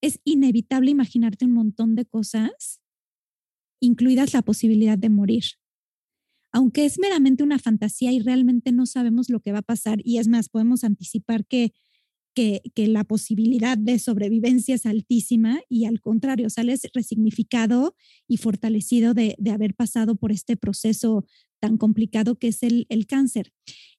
es 0.06 0.20
inevitable 0.24 0.92
imaginarte 0.92 1.46
un 1.46 1.52
montón 1.52 1.96
de 1.96 2.06
cosas, 2.06 2.80
incluidas 3.80 4.34
la 4.34 4.44
posibilidad 4.44 4.98
de 4.98 5.10
morir. 5.10 5.44
Aunque 6.52 6.86
es 6.86 7.00
meramente 7.00 7.44
una 7.44 7.60
fantasía 7.60 8.12
y 8.12 8.20
realmente 8.20 8.72
no 8.72 8.86
sabemos 8.86 9.30
lo 9.30 9.40
que 9.40 9.52
va 9.52 9.60
a 9.60 9.64
pasar, 9.64 10.00
y 10.04 10.20
es 10.20 10.28
más, 10.28 10.48
podemos 10.48 10.84
anticipar 10.84 11.46
que, 11.46 11.74
que, 12.34 12.62
la 12.88 13.04
posibilidad 13.04 13.78
de 13.78 13.98
sobrevivencia 13.98 14.76
es 14.76 14.86
altísima 14.86 15.62
y 15.70 15.86
al 15.86 16.02
contrario, 16.02 16.50
sales 16.50 16.82
resignificado 16.94 17.96
y 18.28 18.38
fortalecido 18.38 19.14
de, 19.14 19.36
de 19.38 19.52
haber 19.52 19.74
pasado 19.74 20.16
por 20.16 20.32
este 20.32 20.56
proceso 20.56 21.26
tan 21.60 21.78
complicado 21.78 22.36
que 22.36 22.50
es 22.50 22.62
el, 22.62 22.86
el 22.90 23.08
cáncer. 23.08 23.54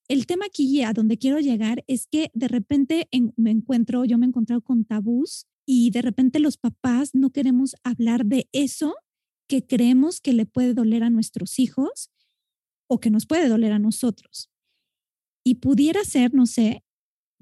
El 0.06 0.26
tema 0.26 0.46
aquí 0.46 0.82
a 0.82 0.92
donde 0.92 1.18
quiero 1.18 1.40
llegar 1.40 1.82
es 1.88 2.06
que 2.06 2.30
de 2.32 2.48
repente 2.48 3.08
me 3.36 3.50
encuentro, 3.50 4.04
yo 4.04 4.18
me 4.18 4.26
he 4.26 4.28
encontrado 4.28 4.60
con 4.60 4.84
tabús 4.84 5.46
y 5.66 5.90
de 5.90 6.00
repente 6.00 6.38
los 6.38 6.56
papás 6.56 7.10
no 7.12 7.30
queremos 7.30 7.74
hablar 7.82 8.24
de 8.24 8.48
eso 8.52 8.94
que 9.48 9.66
creemos 9.66 10.20
que 10.20 10.32
le 10.32 10.46
puede 10.46 10.74
doler 10.74 11.02
a 11.02 11.10
nuestros 11.10 11.58
hijos 11.58 12.10
o 12.88 13.00
que 13.00 13.10
nos 13.10 13.26
puede 13.26 13.48
doler 13.48 13.72
a 13.72 13.80
nosotros. 13.80 14.50
Y 15.44 15.56
pudiera 15.56 16.04
ser, 16.04 16.34
no 16.34 16.46
sé, 16.46 16.84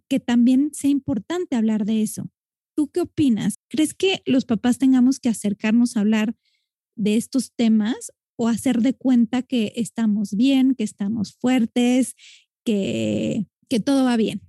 que 0.09 0.21
también 0.21 0.73
sea 0.73 0.91
importante 0.91 1.57
hablar 1.57 1.85
de 1.85 2.03
eso. 2.03 2.31
¿Tú 2.75 2.89
qué 2.89 3.03
opinas? 3.03 3.59
¿Crees 3.69 3.95
que 3.95 4.23
los 4.27 4.47
papás 4.47 4.79
tengamos 4.79 5.21
que 5.21 5.29
acercarnos 5.29 5.97
a 5.97 6.01
hablar 6.01 6.35
de 6.97 7.17
estos 7.17 7.53
temas 7.53 8.11
o 8.37 8.49
hacer 8.49 8.81
de 8.81 8.95
cuenta 8.95 9.43
que 9.43 9.73
estamos 9.77 10.35
bien, 10.35 10.75
que 10.75 10.85
estamos 10.85 11.35
fuertes, 11.35 12.15
que, 12.65 13.47
que 13.69 13.81
todo 13.81 14.05
va 14.05 14.17
bien? 14.17 14.43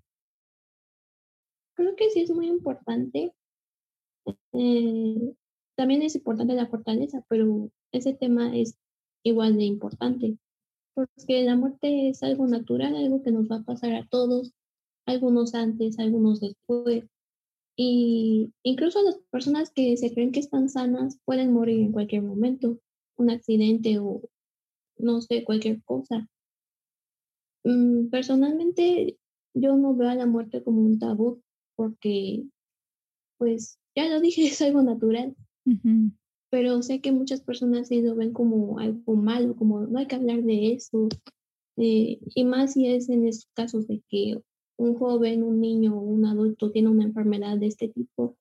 Creo 1.75 1.96
que 1.96 2.10
sí 2.10 2.22
es 2.22 2.32
muy 2.32 2.48
importante. 2.48 3.34
Eh, 4.53 5.34
también 5.75 6.01
es 6.01 6.15
importante 6.15 6.53
la 6.53 6.67
fortaleza, 6.67 7.24
pero 7.29 7.70
ese 7.91 8.13
tema 8.13 8.55
es 8.55 8.77
igual 9.24 9.58
de 9.58 9.65
importante, 9.65 10.38
porque 10.94 11.44
la 11.44 11.55
muerte 11.55 12.10
es 12.10 12.24
algo 12.24 12.48
natural, 12.48 12.96
algo 12.96 13.22
que 13.22 13.32
nos 13.32 13.50
va 13.50 13.58
a 13.58 13.63
pasar 13.63 13.94
a 13.94 14.08
todos, 14.08 14.53
algunos 15.05 15.53
antes, 15.55 16.00
algunos 16.00 16.39
después. 16.39 17.05
Y 17.77 18.53
incluso 18.63 19.01
las 19.03 19.17
personas 19.32 19.70
que 19.72 19.98
se 19.98 20.13
creen 20.13 20.32
que 20.32 20.39
están 20.39 20.70
sanas 20.70 21.20
pueden 21.25 21.51
morir 21.51 21.82
en 21.82 21.91
cualquier 21.91 22.22
momento 22.24 22.79
un 23.17 23.29
accidente 23.29 24.00
o 24.00 24.22
no 24.98 25.22
sé, 25.22 25.44
cualquier 25.44 25.84
cosa. 25.84 26.27
Mm, 27.63 28.10
personalmente, 28.10 29.17
yo 29.53 29.75
no 29.75 29.96
veo 29.96 30.10
a 30.10 30.15
la 30.15 30.25
muerte 30.25 30.63
como 30.63 30.82
un 30.82 31.00
tabú 31.00 31.41
porque, 31.75 32.44
pues, 33.38 33.79
ya 33.96 34.10
lo 34.10 34.20
dije, 34.20 34.46
es 34.48 34.62
algo 34.62 34.82
natural. 34.82 35.36
Pero 36.52 36.82
sé 36.84 37.02
que 37.02 37.12
muchas 37.12 37.42
personas 37.42 37.88
sí 37.88 38.02
lo 38.02 38.16
ven 38.16 38.32
como 38.32 38.80
algo 38.80 39.16
malo, 39.16 39.56
como 39.56 39.82
no 39.82 40.00
hay 40.00 40.08
que 40.08 40.16
hablar 40.16 40.44
de 40.44 40.74
eso. 40.74 41.10
Eh, 41.78 42.20
y 42.34 42.46
más 42.46 42.74
si 42.74 42.88
es 42.88 43.10
en 43.10 43.28
esos 43.28 43.50
casos 43.54 43.88
de 43.88 44.02
que 44.08 44.38
un 44.78 44.96
joven, 44.96 45.44
un 45.44 45.60
niño 45.60 45.98
o 45.98 46.02
un 46.02 46.25
adulto 46.25 46.72
tiene 46.72 46.90
una 46.90 47.06
enfermedad 47.06 47.58
de 47.58 47.68
este 47.68 47.88
tipo. 47.88 48.38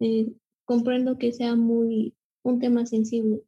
Eh, 0.00 0.32
comprendo 0.64 1.18
que 1.18 1.32
sea 1.32 1.56
muy 1.56 2.14
un 2.42 2.60
tema 2.60 2.86
sensible. 2.86 3.42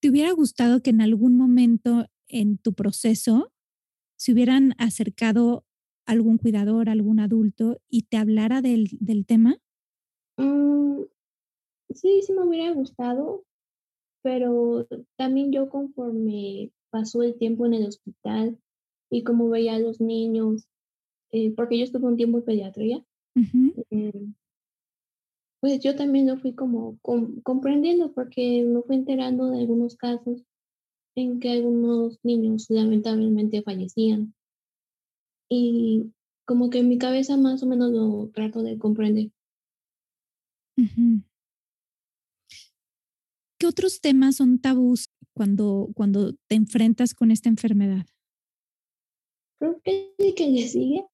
¿Te 0.00 0.10
hubiera 0.10 0.32
gustado 0.32 0.80
que 0.80 0.90
en 0.90 1.00
algún 1.00 1.36
momento 1.36 2.06
en 2.28 2.58
tu 2.58 2.74
proceso 2.74 3.52
se 4.16 4.32
hubieran 4.32 4.74
acercado 4.78 5.64
algún 6.06 6.38
cuidador, 6.38 6.88
algún 6.88 7.20
adulto 7.20 7.78
y 7.88 8.02
te 8.02 8.16
hablara 8.16 8.60
del, 8.60 8.88
del 9.00 9.26
tema? 9.26 9.56
Mm, 10.36 11.02
sí, 11.90 12.22
sí 12.22 12.32
me 12.32 12.42
hubiera 12.42 12.72
gustado, 12.72 13.44
pero 14.22 14.86
también 15.16 15.52
yo 15.52 15.68
conforme 15.68 16.70
pasó 16.90 17.22
el 17.22 17.36
tiempo 17.36 17.66
en 17.66 17.74
el 17.74 17.86
hospital 17.86 18.58
y 19.10 19.22
como 19.24 19.48
veía 19.48 19.74
a 19.74 19.80
los 19.80 20.00
niños, 20.00 20.66
eh, 21.32 21.52
porque 21.56 21.78
yo 21.78 21.84
estuve 21.84 22.06
un 22.06 22.16
tiempo 22.16 22.38
en 22.38 22.44
pediatría, 22.44 23.04
pues 25.60 25.80
yo 25.80 25.96
también 25.96 26.26
lo 26.26 26.36
fui 26.36 26.54
como 26.54 26.98
comprendiendo 27.42 28.12
porque 28.12 28.64
me 28.64 28.82
fui 28.82 28.96
enterando 28.96 29.50
de 29.50 29.60
algunos 29.60 29.96
casos 29.96 30.42
en 31.16 31.40
que 31.40 31.50
algunos 31.50 32.18
niños 32.22 32.66
lamentablemente 32.68 33.62
fallecían. 33.62 34.34
Y 35.48 36.12
como 36.44 36.70
que 36.70 36.78
en 36.78 36.88
mi 36.88 36.98
cabeza 36.98 37.36
más 37.36 37.62
o 37.62 37.66
menos 37.66 37.90
lo 37.90 38.30
trato 38.34 38.62
de 38.62 38.78
comprender. 38.78 39.30
¿Qué 43.58 43.66
otros 43.66 44.00
temas 44.00 44.36
son 44.36 44.58
tabús 44.58 45.10
cuando, 45.32 45.88
cuando 45.94 46.34
te 46.48 46.54
enfrentas 46.54 47.14
con 47.14 47.30
esta 47.30 47.48
enfermedad? 47.48 48.06
Creo 49.58 49.80
que 49.82 50.14
el 50.18 50.34
que 50.34 50.48
le 50.48 50.68
sigue 50.68 51.06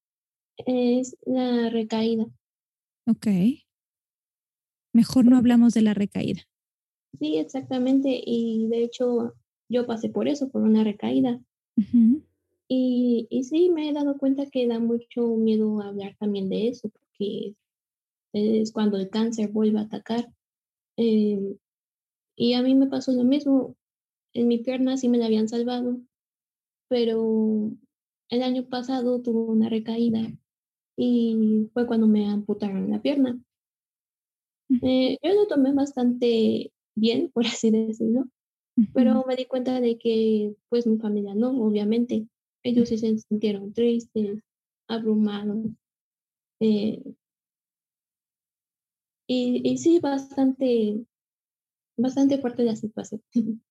es 0.66 1.16
la 1.26 1.70
recaída. 1.70 2.26
Ok. 3.06 3.26
Mejor 4.92 5.24
no 5.26 5.36
hablamos 5.36 5.74
de 5.74 5.82
la 5.82 5.94
recaída. 5.94 6.42
Sí, 7.18 7.36
exactamente. 7.36 8.20
Y 8.24 8.68
de 8.68 8.84
hecho, 8.84 9.34
yo 9.68 9.86
pasé 9.86 10.08
por 10.08 10.28
eso, 10.28 10.50
por 10.50 10.62
una 10.62 10.82
recaída. 10.84 11.40
Y, 12.72 13.26
y 13.30 13.42
sí, 13.42 13.68
me 13.68 13.88
he 13.88 13.92
dado 13.92 14.16
cuenta 14.16 14.46
que 14.46 14.68
da 14.68 14.78
mucho 14.78 15.26
miedo 15.34 15.82
hablar 15.82 16.14
también 16.20 16.48
de 16.48 16.68
eso, 16.68 16.88
porque 16.88 17.56
es 18.32 18.70
cuando 18.70 18.96
el 18.96 19.10
cáncer 19.10 19.50
vuelve 19.50 19.80
a 19.80 19.82
atacar. 19.82 20.32
Em, 20.96 21.56
y 22.36 22.52
a 22.54 22.62
mí 22.62 22.76
me 22.76 22.86
pasó 22.86 23.10
lo 23.10 23.24
mismo. 23.24 23.74
En 24.34 24.46
mi 24.46 24.58
pierna 24.58 24.96
sí 24.96 25.08
me 25.08 25.18
la 25.18 25.26
habían 25.26 25.48
salvado, 25.48 26.00
pero 26.88 27.72
el 28.28 28.42
año 28.44 28.64
pasado 28.68 29.20
tuve 29.20 29.50
una 29.50 29.68
recaída 29.68 30.20
y 30.96 31.68
fue 31.74 31.88
cuando 31.88 32.06
me 32.06 32.28
amputaron 32.28 32.88
la 32.88 33.02
pierna. 33.02 33.36
Eh, 34.68 35.18
yo 35.20 35.34
lo 35.34 35.48
tomé 35.48 35.72
bastante 35.72 36.72
bien, 36.94 37.32
por 37.32 37.46
así 37.46 37.72
decirlo, 37.72 38.26
pero 38.94 39.24
me 39.26 39.34
di 39.34 39.46
cuenta 39.46 39.80
de 39.80 39.98
que 39.98 40.54
pues 40.68 40.86
mi 40.86 40.98
familia 40.98 41.34
no, 41.34 41.50
obviamente. 41.60 42.28
Ellos 42.62 42.88
se 42.88 42.98
sintieron 42.98 43.72
tristes, 43.72 44.42
abrumados. 44.88 45.66
Eh, 46.60 47.02
y, 49.26 49.62
y 49.64 49.78
sí, 49.78 49.98
bastante, 50.00 51.04
bastante 51.96 52.38
fuerte 52.38 52.64
la 52.64 52.76
situación. 52.76 53.22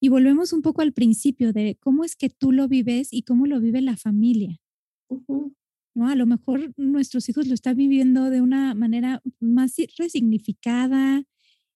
Y 0.00 0.10
volvemos 0.10 0.52
un 0.52 0.60
poco 0.60 0.82
al 0.82 0.92
principio 0.92 1.54
de 1.54 1.78
cómo 1.80 2.04
es 2.04 2.14
que 2.14 2.28
tú 2.28 2.52
lo 2.52 2.68
vives 2.68 3.08
y 3.10 3.22
cómo 3.22 3.46
lo 3.46 3.58
vive 3.58 3.80
la 3.80 3.96
familia. 3.96 4.60
¿No? 5.08 6.08
A 6.08 6.14
lo 6.14 6.26
mejor 6.26 6.74
nuestros 6.76 7.26
hijos 7.30 7.46
lo 7.46 7.54
están 7.54 7.78
viviendo 7.78 8.28
de 8.28 8.42
una 8.42 8.74
manera 8.74 9.22
más 9.40 9.76
resignificada, 9.96 11.24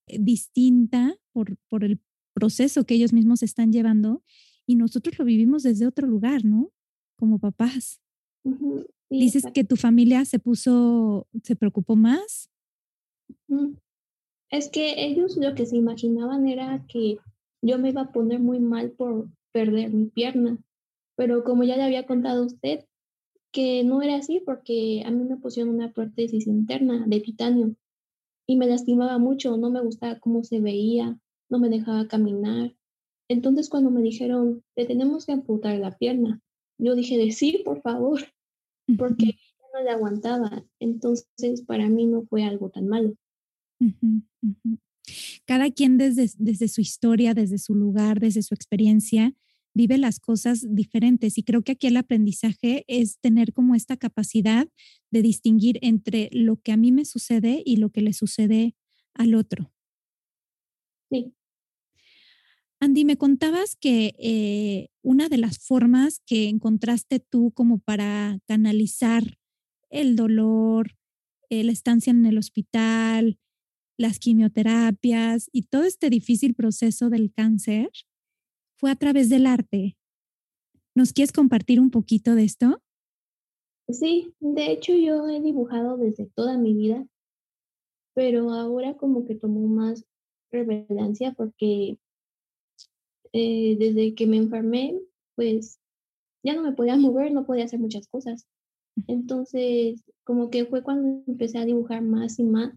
eh, 0.08 0.18
distinta 0.20 1.16
por, 1.32 1.56
por 1.70 1.84
el 1.84 2.02
proceso 2.34 2.84
que 2.84 2.96
ellos 2.96 3.14
mismos 3.14 3.42
están 3.42 3.72
llevando 3.72 4.22
y 4.68 4.76
nosotros 4.76 5.18
lo 5.18 5.24
vivimos 5.24 5.62
desde 5.62 5.86
otro 5.86 6.06
lugar, 6.06 6.44
¿no? 6.44 6.70
Como 7.16 7.38
papás. 7.38 8.02
Dices 9.08 9.44
que 9.54 9.64
tu 9.64 9.76
familia 9.76 10.26
se 10.26 10.38
puso, 10.38 11.26
se 11.42 11.56
preocupó 11.56 11.96
más. 11.96 12.50
Es 14.50 14.68
que 14.68 15.06
ellos 15.06 15.38
lo 15.38 15.54
que 15.54 15.64
se 15.64 15.76
imaginaban 15.76 16.46
era 16.46 16.84
que 16.86 17.16
yo 17.62 17.78
me 17.78 17.88
iba 17.88 18.02
a 18.02 18.12
poner 18.12 18.40
muy 18.40 18.60
mal 18.60 18.90
por 18.90 19.30
perder 19.52 19.90
mi 19.90 20.04
pierna. 20.04 20.58
Pero 21.16 21.44
como 21.44 21.64
ya 21.64 21.78
le 21.78 21.84
había 21.84 22.04
contado 22.04 22.42
a 22.42 22.46
usted, 22.46 22.84
que 23.50 23.82
no 23.84 24.02
era 24.02 24.16
así 24.16 24.42
porque 24.44 25.02
a 25.06 25.10
mí 25.10 25.24
me 25.24 25.38
pusieron 25.38 25.74
una 25.74 25.92
prótesis 25.92 26.46
interna 26.46 27.06
de 27.06 27.20
titanio 27.20 27.74
y 28.46 28.56
me 28.56 28.66
lastimaba 28.66 29.16
mucho, 29.16 29.56
no 29.56 29.70
me 29.70 29.80
gustaba 29.80 30.18
cómo 30.20 30.44
se 30.44 30.60
veía, 30.60 31.18
no 31.48 31.58
me 31.58 31.70
dejaba 31.70 32.06
caminar. 32.06 32.74
Entonces 33.28 33.68
cuando 33.68 33.90
me 33.90 34.02
dijeron, 34.02 34.62
te 34.74 34.86
tenemos 34.86 35.26
que 35.26 35.32
amputar 35.32 35.78
la 35.78 35.96
pierna, 35.96 36.40
yo 36.78 36.94
dije 36.94 37.18
de 37.18 37.32
sí, 37.32 37.62
por 37.64 37.82
favor, 37.82 38.20
porque 38.96 39.38
no 39.74 39.82
le 39.82 39.90
aguantaba. 39.90 40.64
Entonces 40.80 41.62
para 41.66 41.88
mí 41.88 42.06
no 42.06 42.22
fue 42.22 42.44
algo 42.44 42.70
tan 42.70 42.88
malo. 42.88 43.14
Cada 45.44 45.70
quien 45.70 45.98
desde, 45.98 46.30
desde 46.38 46.68
su 46.68 46.80
historia, 46.80 47.34
desde 47.34 47.58
su 47.58 47.74
lugar, 47.74 48.20
desde 48.20 48.42
su 48.42 48.54
experiencia, 48.54 49.34
vive 49.74 49.98
las 49.98 50.18
cosas 50.20 50.66
diferentes. 50.74 51.38
Y 51.38 51.42
creo 51.42 51.62
que 51.62 51.72
aquí 51.72 51.86
el 51.86 51.96
aprendizaje 51.96 52.84
es 52.88 53.18
tener 53.20 53.52
como 53.52 53.74
esta 53.74 53.96
capacidad 53.96 54.68
de 55.10 55.22
distinguir 55.22 55.78
entre 55.82 56.28
lo 56.32 56.56
que 56.56 56.72
a 56.72 56.76
mí 56.76 56.92
me 56.92 57.04
sucede 57.04 57.62
y 57.64 57.76
lo 57.76 57.90
que 57.90 58.02
le 58.02 58.12
sucede 58.12 58.74
al 59.14 59.34
otro. 59.34 59.72
Sí. 61.10 61.32
Andy, 62.80 63.04
me 63.04 63.16
contabas 63.16 63.74
que 63.74 64.14
eh, 64.18 64.88
una 65.02 65.28
de 65.28 65.38
las 65.38 65.58
formas 65.58 66.20
que 66.26 66.48
encontraste 66.48 67.18
tú 67.18 67.50
como 67.52 67.80
para 67.80 68.38
canalizar 68.46 69.38
el 69.90 70.14
dolor, 70.14 70.92
eh, 71.50 71.64
la 71.64 71.72
estancia 71.72 72.12
en 72.12 72.24
el 72.24 72.38
hospital, 72.38 73.38
las 73.98 74.20
quimioterapias 74.20 75.50
y 75.52 75.62
todo 75.62 75.82
este 75.82 76.08
difícil 76.08 76.54
proceso 76.54 77.10
del 77.10 77.32
cáncer 77.32 77.90
fue 78.76 78.92
a 78.92 78.96
través 78.96 79.28
del 79.28 79.46
arte. 79.46 79.96
¿Nos 80.94 81.12
quieres 81.12 81.32
compartir 81.32 81.80
un 81.80 81.90
poquito 81.90 82.36
de 82.36 82.44
esto? 82.44 82.80
Sí, 83.88 84.34
de 84.38 84.70
hecho 84.70 84.92
yo 84.94 85.28
he 85.28 85.40
dibujado 85.40 85.96
desde 85.96 86.26
toda 86.26 86.58
mi 86.58 86.74
vida, 86.74 87.06
pero 88.14 88.52
ahora 88.52 88.96
como 88.96 89.24
que 89.24 89.34
tomó 89.34 89.66
más 89.66 90.04
relevancia 90.52 91.32
porque 91.32 91.98
eh, 93.32 93.76
desde 93.78 94.14
que 94.14 94.26
me 94.26 94.36
enfermé, 94.36 94.98
pues 95.36 95.78
ya 96.42 96.54
no 96.54 96.62
me 96.62 96.72
podía 96.72 96.96
mover, 96.96 97.32
no 97.32 97.46
podía 97.46 97.64
hacer 97.64 97.80
muchas 97.80 98.08
cosas. 98.08 98.46
Entonces, 99.06 100.02
como 100.24 100.50
que 100.50 100.66
fue 100.66 100.82
cuando 100.82 101.22
empecé 101.26 101.58
a 101.58 101.64
dibujar 101.64 102.02
más 102.02 102.38
y 102.38 102.44
más 102.44 102.74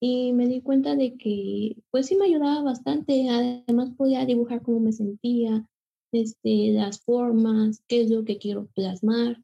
y 0.00 0.32
me 0.32 0.46
di 0.46 0.60
cuenta 0.60 0.94
de 0.94 1.16
que 1.16 1.76
pues 1.90 2.06
sí 2.06 2.16
me 2.16 2.26
ayudaba 2.26 2.62
bastante, 2.62 3.28
además 3.28 3.90
podía 3.96 4.24
dibujar 4.24 4.62
cómo 4.62 4.80
me 4.80 4.92
sentía, 4.92 5.66
este, 6.12 6.72
las 6.72 7.00
formas, 7.00 7.82
qué 7.88 8.02
es 8.02 8.10
lo 8.10 8.24
que 8.24 8.38
quiero 8.38 8.66
plasmar. 8.74 9.42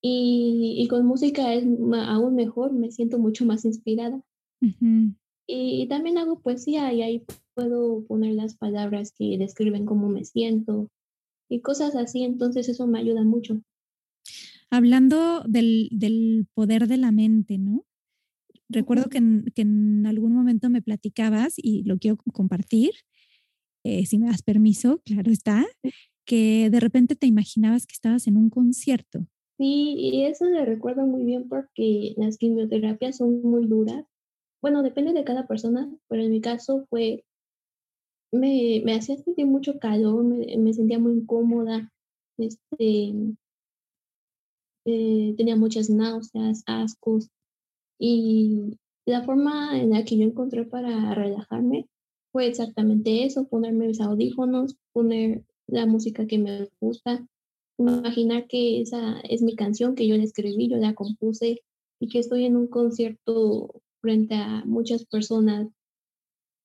Y, 0.00 0.76
y 0.78 0.88
con 0.88 1.06
música 1.06 1.54
es 1.54 1.64
aún 1.64 2.34
mejor, 2.34 2.72
me 2.72 2.92
siento 2.92 3.18
mucho 3.18 3.44
más 3.44 3.64
inspirada. 3.64 4.22
Y, 5.46 5.86
también 5.88 6.18
hago 6.18 6.40
poesía 6.40 6.92
y 6.92 7.02
ahí 7.02 7.24
puedo 7.54 8.04
poner 8.04 8.34
las 8.34 8.56
palabras 8.56 9.12
que 9.12 9.36
describen 9.38 9.86
cómo 9.86 10.08
me 10.08 10.24
siento 10.24 10.90
y 11.48 11.60
cosas 11.60 11.94
así, 11.96 12.24
entonces 12.24 12.68
eso 12.68 12.86
me 12.86 12.98
ayuda 12.98 13.24
mucho. 13.24 13.60
Hablando 14.70 15.42
del, 15.46 15.88
del 15.92 16.46
poder 16.54 16.88
de 16.88 16.96
la 16.96 17.12
mente, 17.12 17.58
¿no? 17.58 17.84
Recuerdo 18.68 19.08
que 19.08 19.18
en, 19.18 20.06
algún 20.06 20.32
momento 20.34 20.70
me 20.70 20.82
platicabas 20.82 21.54
y 21.56 21.82
lo 21.84 21.98
quiero 21.98 22.16
compartir, 22.32 22.92
eh, 23.84 24.06
si 24.06 24.18
me 24.18 24.26
das 24.26 24.42
permiso, 24.42 25.02
claro 25.04 25.30
está, 25.30 25.64
que 26.24 26.70
de 26.70 26.80
repente 26.80 27.14
te 27.14 27.26
imaginabas 27.26 27.86
que 27.86 27.92
estabas 27.92 28.26
en 28.26 28.36
un 28.36 28.50
concierto. 28.50 29.26
Sí, 29.58 29.94
y 29.96 30.24
eso 30.24 30.46
le 30.46 30.64
recuerdo 30.64 31.06
muy 31.06 31.24
bien 31.24 31.48
porque 31.48 32.14
las 32.16 32.38
quimioterapias 32.38 33.18
son 33.18 33.42
muy 33.42 33.66
duras. 33.66 34.04
Bueno, 34.64 34.82
depende 34.82 35.12
de 35.12 35.24
cada 35.24 35.46
persona, 35.46 35.94
pero 36.08 36.22
en 36.22 36.30
mi 36.30 36.40
caso 36.40 36.86
fue, 36.88 37.22
me, 38.32 38.80
me 38.82 38.94
hacía 38.94 39.18
sentir 39.18 39.44
mucho 39.44 39.78
calor, 39.78 40.24
me, 40.24 40.56
me 40.56 40.72
sentía 40.72 40.98
muy 40.98 41.12
incómoda, 41.12 41.92
este, 42.38 43.12
eh, 44.86 45.34
tenía 45.36 45.56
muchas 45.56 45.90
náuseas, 45.90 46.62
ascos, 46.64 47.28
y 47.98 48.78
la 49.04 49.22
forma 49.22 49.78
en 49.78 49.90
la 49.90 50.02
que 50.06 50.16
yo 50.16 50.24
encontré 50.24 50.64
para 50.64 51.14
relajarme 51.14 51.86
fue 52.32 52.46
exactamente 52.46 53.26
eso, 53.26 53.46
ponerme 53.46 53.88
mis 53.88 54.00
audífonos, 54.00 54.78
poner 54.94 55.44
la 55.66 55.84
música 55.84 56.26
que 56.26 56.38
me 56.38 56.70
gusta, 56.80 57.22
imaginar 57.76 58.46
que 58.46 58.80
esa 58.80 59.20
es 59.28 59.42
mi 59.42 59.56
canción 59.56 59.94
que 59.94 60.08
yo 60.08 60.16
la 60.16 60.24
escribí, 60.24 60.70
yo 60.70 60.78
la 60.78 60.94
compuse 60.94 61.60
y 62.00 62.08
que 62.08 62.18
estoy 62.18 62.46
en 62.46 62.56
un 62.56 62.68
concierto 62.68 63.82
frente 64.04 64.34
a 64.34 64.62
muchas 64.66 65.06
personas 65.06 65.68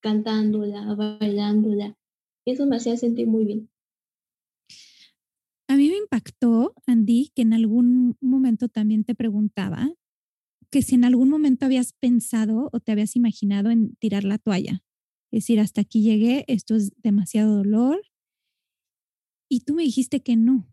cantándola, 0.02 0.94
bailándola. 0.94 1.98
Eso 2.46 2.66
me 2.66 2.76
hacía 2.76 2.98
sentir 2.98 3.28
muy 3.28 3.46
bien. 3.46 3.70
A 5.70 5.78
mí 5.78 5.88
me 5.88 5.96
impactó, 5.96 6.74
Andy, 6.86 7.32
que 7.34 7.44
en 7.44 7.54
algún 7.54 8.18
momento 8.20 8.68
también 8.68 9.06
te 9.06 9.16
preguntaba 9.16 9.90
que 10.70 10.82
si 10.82 10.96
en 10.96 11.06
algún 11.06 11.30
momento 11.30 11.66
habías 11.66 11.94
pensado 11.94 12.70
o 12.74 12.80
te 12.82 12.92
habías 12.92 13.16
imaginado 13.16 13.70
en 13.70 13.96
tirar 13.96 14.26
la 14.26 14.38
toalla. 14.38 14.84
Es 15.32 15.44
decir, 15.44 15.62
hasta 15.62 15.80
aquí 15.80 16.02
llegué, 16.02 16.44
esto 16.50 16.76
es 16.76 16.92
demasiado 17.02 17.56
dolor. 17.56 18.02
Y 19.50 19.62
tú 19.62 19.76
me 19.76 19.84
dijiste 19.84 20.22
que 20.22 20.36
no. 20.36 20.68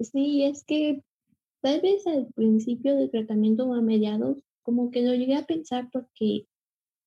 Sí, 0.00 0.42
es 0.42 0.64
que 0.64 1.04
tal 1.60 1.80
vez 1.80 2.04
al 2.08 2.26
principio 2.34 2.96
del 2.96 3.10
tratamiento 3.10 3.66
o 3.66 3.74
a 3.74 3.82
mediados, 3.82 4.42
como 4.62 4.90
que 4.90 5.02
lo 5.02 5.14
llegué 5.14 5.36
a 5.36 5.46
pensar 5.46 5.88
porque 5.92 6.46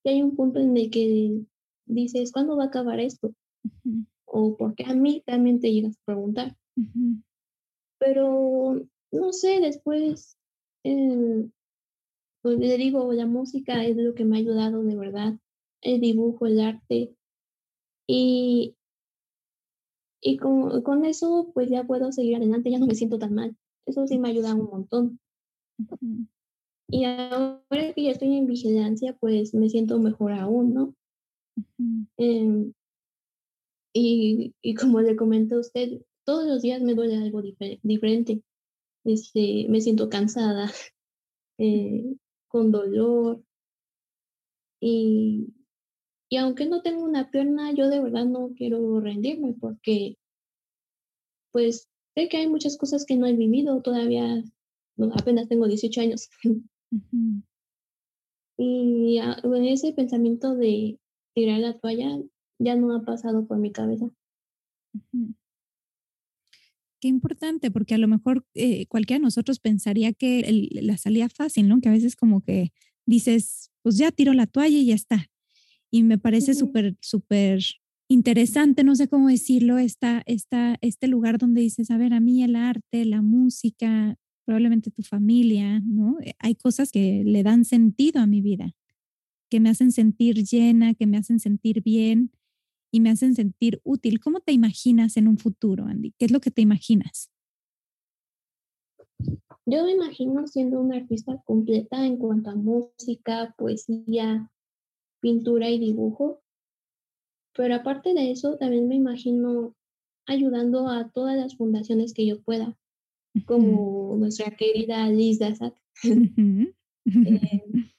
hay 0.03 0.21
un 0.21 0.35
punto 0.35 0.59
en 0.59 0.75
el 0.77 0.89
que 0.89 1.41
dices, 1.85 2.31
¿cuándo 2.31 2.57
va 2.57 2.65
a 2.65 2.67
acabar 2.67 2.99
esto? 2.99 3.33
O 4.25 4.55
porque 4.57 4.83
a 4.85 4.93
mí 4.93 5.23
también 5.25 5.59
te 5.59 5.71
llegas 5.71 5.97
a 5.97 6.05
preguntar. 6.05 6.55
Pero 7.99 8.85
no 9.11 9.33
sé, 9.33 9.59
después 9.61 10.37
eh, 10.83 11.49
pues 12.45 12.59
le 12.59 12.77
digo, 12.77 13.11
la 13.11 13.25
música 13.25 13.83
es 13.85 13.97
lo 13.97 14.13
que 14.13 14.23
me 14.23 14.35
ha 14.35 14.39
ayudado 14.39 14.83
de 14.83 14.95
verdad, 14.95 15.33
el 15.81 15.99
dibujo, 15.99 16.45
el 16.45 16.59
arte. 16.59 17.15
Y, 18.07 18.75
y 20.21 20.37
con, 20.37 20.83
con 20.83 21.05
eso 21.05 21.49
pues 21.55 21.71
ya 21.71 21.85
puedo 21.85 22.11
seguir 22.11 22.35
adelante, 22.35 22.69
ya 22.69 22.77
no 22.77 22.85
me 22.85 22.93
siento 22.93 23.17
tan 23.17 23.33
mal. 23.33 23.57
Eso 23.87 24.05
sí 24.05 24.19
me 24.19 24.27
ha 24.27 24.31
ayudado 24.31 24.57
un 24.57 24.69
montón. 24.69 25.19
Y 26.87 27.05
ahora 27.05 27.93
que 27.93 28.03
ya 28.03 28.11
estoy 28.11 28.35
en 28.35 28.47
vigilancia, 28.47 29.17
pues 29.19 29.53
me 29.53 29.69
siento 29.69 29.99
mejor 29.99 30.33
aún, 30.33 30.73
¿no? 30.73 30.95
Em, 32.17 32.73
y, 33.93 34.53
y, 34.61 34.75
como 34.75 35.01
le 35.01 35.15
comenté 35.15 35.55
a 35.55 35.59
usted, 35.59 36.01
todos 36.25 36.45
los 36.45 36.61
días 36.61 36.81
me 36.81 36.93
duele 36.93 37.15
algo 37.17 37.41
diferente. 37.41 38.43
Este, 39.05 39.67
me 39.69 39.81
siento 39.81 40.09
cansada, 40.09 40.71
eh, 41.59 42.15
con 42.47 42.71
dolor. 42.71 43.43
Y, 44.81 45.53
y 46.29 46.37
aunque 46.37 46.65
no 46.65 46.81
tengo 46.81 47.03
una 47.03 47.31
pierna, 47.31 47.73
yo 47.73 47.89
de 47.89 48.01
verdad 48.01 48.25
no 48.25 48.53
quiero 48.55 48.99
rendirme 48.99 49.55
porque 49.59 50.17
pues 51.51 51.87
sé 52.15 52.27
que 52.27 52.37
hay 52.37 52.47
muchas 52.49 52.77
cosas 52.77 53.05
que 53.05 53.15
no 53.15 53.25
he 53.27 53.33
vivido 53.33 53.81
todavía, 53.81 54.43
apenas 55.17 55.47
tengo 55.47 55.67
18 55.67 56.01
años. 56.01 56.29
Y 58.57 59.19
ese 59.67 59.93
pensamiento 59.93 60.55
de 60.55 60.99
tirar 61.33 61.59
la 61.59 61.77
toalla 61.77 62.19
ya 62.59 62.75
no 62.75 62.95
ha 62.95 63.03
pasado 63.03 63.45
por 63.45 63.57
mi 63.57 63.71
cabeza. 63.71 64.09
Qué 67.01 67.09
importante, 67.09 67.69
porque 67.71 67.95
a 67.95 67.97
lo 67.97 68.07
mejor 68.07 68.45
eh, 68.53 68.87
cualquiera 68.87 69.19
de 69.19 69.25
nosotros 69.25 69.59
pensaría 69.59 70.13
que 70.13 70.69
la 70.71 70.97
salida 70.97 71.27
fácil, 71.29 71.67
¿no? 71.67 71.81
Que 71.81 71.89
a 71.89 71.91
veces 71.91 72.15
como 72.15 72.41
que 72.41 72.71
dices, 73.05 73.71
pues 73.81 73.97
ya 73.97 74.11
tiro 74.11 74.33
la 74.33 74.47
toalla 74.47 74.77
y 74.77 74.87
ya 74.87 74.95
está. 74.95 75.27
Y 75.91 76.03
me 76.03 76.17
parece 76.17 76.53
súper, 76.53 76.95
súper 77.01 77.59
interesante, 78.07 78.83
no 78.83 78.95
sé 78.95 79.07
cómo 79.07 79.27
decirlo, 79.27 79.77
esta, 79.77 80.23
esta, 80.25 80.77
este 80.81 81.07
lugar 81.07 81.37
donde 81.37 81.61
dices, 81.61 81.91
a 81.91 81.97
ver, 81.97 82.13
a 82.13 82.19
mí 82.19 82.43
el 82.43 82.55
arte, 82.55 83.05
la 83.05 83.21
música, 83.21 84.17
probablemente 84.45 84.91
tu 84.91 85.03
familia, 85.03 85.79
¿no? 85.79 86.19
Eh, 86.21 86.35
hay 86.39 86.55
cosas 86.55 86.91
que 86.91 87.23
le 87.25 87.43
dan 87.43 87.65
sentido 87.65 88.21
a 88.21 88.27
mi 88.27 88.41
vida, 88.41 88.73
que 89.49 89.59
me 89.59 89.69
hacen 89.69 89.91
sentir 89.91 90.43
llena, 90.43 90.93
que 90.93 91.07
me 91.07 91.17
hacen 91.17 91.39
sentir 91.39 91.81
bien 91.81 92.31
y 92.91 93.01
me 93.01 93.09
hacen 93.09 93.35
sentir 93.35 93.81
útil. 93.83 94.19
¿Cómo 94.19 94.39
te 94.39 94.53
imaginas 94.53 95.17
en 95.17 95.27
un 95.27 95.37
futuro, 95.37 95.85
Andy? 95.85 96.13
¿Qué 96.17 96.25
es 96.25 96.31
lo 96.31 96.39
que 96.39 96.51
te 96.51 96.61
imaginas? 96.61 97.31
Yo 99.65 99.83
me 99.83 99.93
imagino 99.93 100.45
siendo 100.47 100.79
una 100.79 100.97
artista 100.97 101.41
completa 101.43 102.05
en 102.05 102.17
cuanto 102.17 102.51
a 102.51 102.55
música, 102.55 103.55
poesía, 103.57 104.51
pintura 105.19 105.69
y 105.71 105.79
dibujo. 105.79 106.43
Pero 107.55 107.73
aparte 107.73 108.13
de 108.13 108.31
eso, 108.31 108.57
también 108.57 108.87
me 108.87 108.95
imagino 108.95 109.75
ayudando 110.27 110.87
a 110.87 111.09
todas 111.09 111.35
las 111.35 111.55
fundaciones 111.55 112.13
que 112.13 112.27
yo 112.27 112.41
pueda 112.41 112.77
como 113.45 114.15
nuestra 114.17 114.51
querida 114.51 115.09
Liz 115.09 115.39
Dazzak. 115.39 115.75
Eh, 116.03 116.71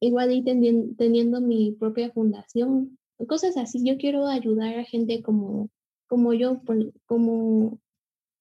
igual 0.00 0.32
y 0.32 0.42
teniendo, 0.42 1.40
mi 1.40 1.72
propia 1.72 2.10
fundación, 2.10 2.98
cosas 3.26 3.56
así. 3.56 3.82
Yo 3.84 3.96
quiero 3.96 4.26
ayudar 4.26 4.78
a 4.78 4.84
gente 4.84 5.22
como, 5.22 5.70
como 6.06 6.34
yo, 6.34 6.60
como 7.06 7.80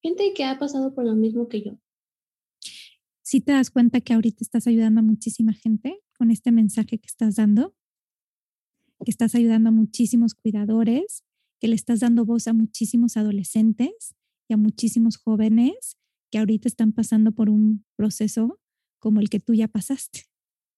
gente 0.02 0.34
que 0.36 0.44
ha 0.44 0.60
pasado 0.60 0.94
por 0.94 1.06
lo 1.06 1.16
mismo 1.16 1.48
que 1.48 1.62
yo. 1.62 1.80
Si 3.22 3.42
te 3.42 3.52
das 3.52 3.72
cuenta 3.72 4.02
que 4.02 4.14
ahorita 4.14 4.38
estás 4.42 4.68
ayudando 4.68 5.00
a 5.00 5.04
muchísima 5.04 5.54
gente 5.54 6.00
con 6.18 6.32
este 6.32 6.52
mensaje 6.52 6.98
que 6.98 7.08
estás 7.08 7.36
dando, 7.36 7.76
que 9.04 9.12
estás 9.12 9.36
ayudando 9.36 9.70
a 9.70 9.74
muchísimos 9.74 10.34
cuidadores, 10.34 11.24
que 11.60 11.68
le 11.68 11.76
estás 11.76 12.00
dando 12.00 12.26
voz 12.26 12.48
a 12.48 12.54
muchísimos 12.54 13.18
adolescentes 13.18 14.17
y 14.48 14.54
a 14.54 14.58
muchísimos 14.58 15.18
jóvenes 15.18 15.98
que 16.32 16.40
ahorita 16.40 16.68
están 16.68 16.92
pasando 16.92 17.32
por 17.32 17.50
un 17.50 17.86
proceso 17.96 18.60
como 19.00 19.20
el 19.20 19.30
que 19.30 19.40
tú 19.40 19.54
ya 19.54 19.68
pasaste. 19.68 20.24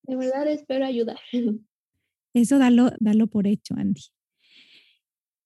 De 0.04 0.16
verdad 0.16 0.48
espero 0.48 0.86
ayudar. 0.86 1.20
Eso 2.34 2.60
dalo, 2.60 2.92
dalo 3.00 3.28
por 3.28 3.48
hecho, 3.48 3.76
Andy. 3.76 4.02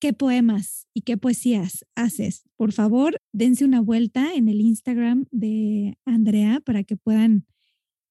¿Qué 0.00 0.12
poemas 0.12 0.86
y 0.92 1.00
qué 1.02 1.16
poesías 1.16 1.86
haces? 1.94 2.44
Por 2.56 2.72
favor, 2.72 3.22
dense 3.32 3.64
una 3.64 3.80
vuelta 3.80 4.34
en 4.34 4.48
el 4.48 4.60
Instagram 4.60 5.24
de 5.30 5.96
Andrea 6.04 6.60
para 6.60 6.84
que 6.84 6.96
puedan 6.96 7.46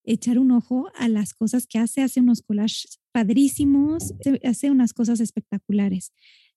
echar 0.03 0.39
un 0.39 0.51
ojo 0.51 0.89
a 0.95 1.07
las 1.07 1.33
cosas 1.35 1.67
que 1.67 1.77
hace. 1.77 2.01
Hace 2.01 2.19
unos 2.19 2.41
collages 2.41 2.99
padrísimos, 3.11 4.13
hace 4.43 4.71
unas 4.71 4.93
cosas 4.93 5.19
espectaculares. 5.19 6.13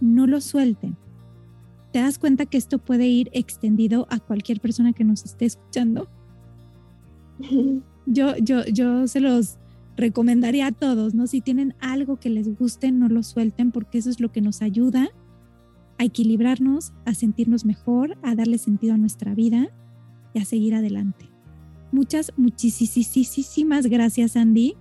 no 0.01 0.27
lo 0.27 0.41
suelten. 0.41 0.97
¿Te 1.93 2.01
das 2.01 2.19
cuenta 2.19 2.47
que 2.47 2.59
esto 2.59 2.79
puede 2.79 3.07
ir 3.07 3.31
extendido 3.33 4.07
a 4.11 4.19
cualquier 4.19 4.61
persona 4.61 4.93
que 4.93 5.05
nos 5.05 5.25
esté 5.25 5.47
escuchando? 5.47 6.09
yo, 8.07 8.37
yo, 8.37 8.65
yo 8.67 9.07
se 9.09 9.21
los 9.21 9.59
recomendaría 9.97 10.69
a 10.69 10.73
todos, 10.73 11.15
¿no? 11.15 11.27
Si 11.27 11.41
tienen 11.41 11.75
algo 11.81 12.19
que 12.19 12.31
les 12.31 12.57
guste, 12.57 12.93
no 12.93 13.09
lo 13.09 13.23
suelten 13.23 13.73
porque 13.73 13.99
eso 13.99 14.11
es 14.11 14.21
lo 14.21 14.31
que 14.31 14.41
nos 14.41 14.63
ayuda 14.63 15.11
a 15.99 16.05
equilibrarnos, 16.05 16.93
a 17.05 17.15
sentirnos 17.15 17.65
mejor, 17.65 18.17
a 18.23 18.35
darle 18.35 18.59
sentido 18.59 18.95
a 18.95 18.99
nuestra 18.99 19.35
vida 19.35 19.69
y 20.33 20.41
a 20.41 20.45
seguir 20.45 20.75
adelante. 20.75 21.29
Muchas, 21.91 22.33
muchísimas 22.37 23.87
gracias, 23.87 24.37
Andy. 24.37 24.75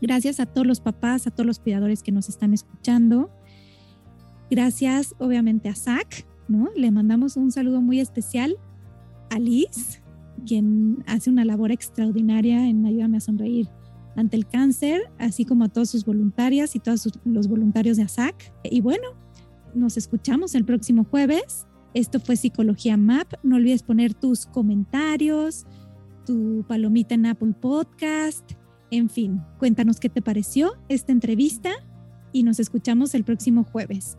Gracias 0.00 0.40
a 0.40 0.46
todos 0.46 0.66
los 0.66 0.80
papás, 0.80 1.26
a 1.26 1.30
todos 1.30 1.46
los 1.46 1.58
cuidadores 1.58 2.02
que 2.02 2.12
nos 2.12 2.28
están 2.28 2.54
escuchando. 2.54 3.30
Gracias, 4.50 5.14
obviamente, 5.18 5.68
a 5.68 5.74
Zach, 5.74 6.26
¿no? 6.48 6.68
Le 6.76 6.90
mandamos 6.90 7.36
un 7.36 7.50
saludo 7.50 7.82
muy 7.82 8.00
especial 8.00 8.56
a 9.30 9.38
Liz, 9.38 10.02
quien 10.46 11.04
hace 11.06 11.30
una 11.30 11.44
labor 11.44 11.72
extraordinaria 11.72 12.68
en 12.68 12.86
Ayúdame 12.86 13.18
a 13.18 13.20
Sonreír 13.20 13.68
ante 14.16 14.36
el 14.36 14.46
cáncer, 14.46 15.02
así 15.18 15.44
como 15.44 15.64
a 15.64 15.68
todos 15.68 15.90
sus 15.90 16.04
voluntarias 16.04 16.74
y 16.74 16.80
todos 16.80 17.08
los 17.24 17.46
voluntarios 17.46 17.96
de 17.96 18.04
ASAC. 18.04 18.52
Y 18.64 18.80
bueno, 18.80 19.10
nos 19.78 19.96
escuchamos 19.96 20.54
el 20.54 20.64
próximo 20.64 21.04
jueves. 21.04 21.66
Esto 21.94 22.20
fue 22.20 22.36
Psicología 22.36 22.96
Map. 22.96 23.32
No 23.42 23.56
olvides 23.56 23.82
poner 23.82 24.14
tus 24.14 24.46
comentarios, 24.46 25.66
tu 26.26 26.64
palomita 26.68 27.14
en 27.14 27.26
Apple 27.26 27.54
Podcast. 27.58 28.52
En 28.90 29.08
fin, 29.08 29.42
cuéntanos 29.58 30.00
qué 30.00 30.08
te 30.08 30.22
pareció 30.22 30.72
esta 30.88 31.12
entrevista 31.12 31.70
y 32.32 32.42
nos 32.42 32.60
escuchamos 32.60 33.14
el 33.14 33.24
próximo 33.24 33.64
jueves. 33.64 34.18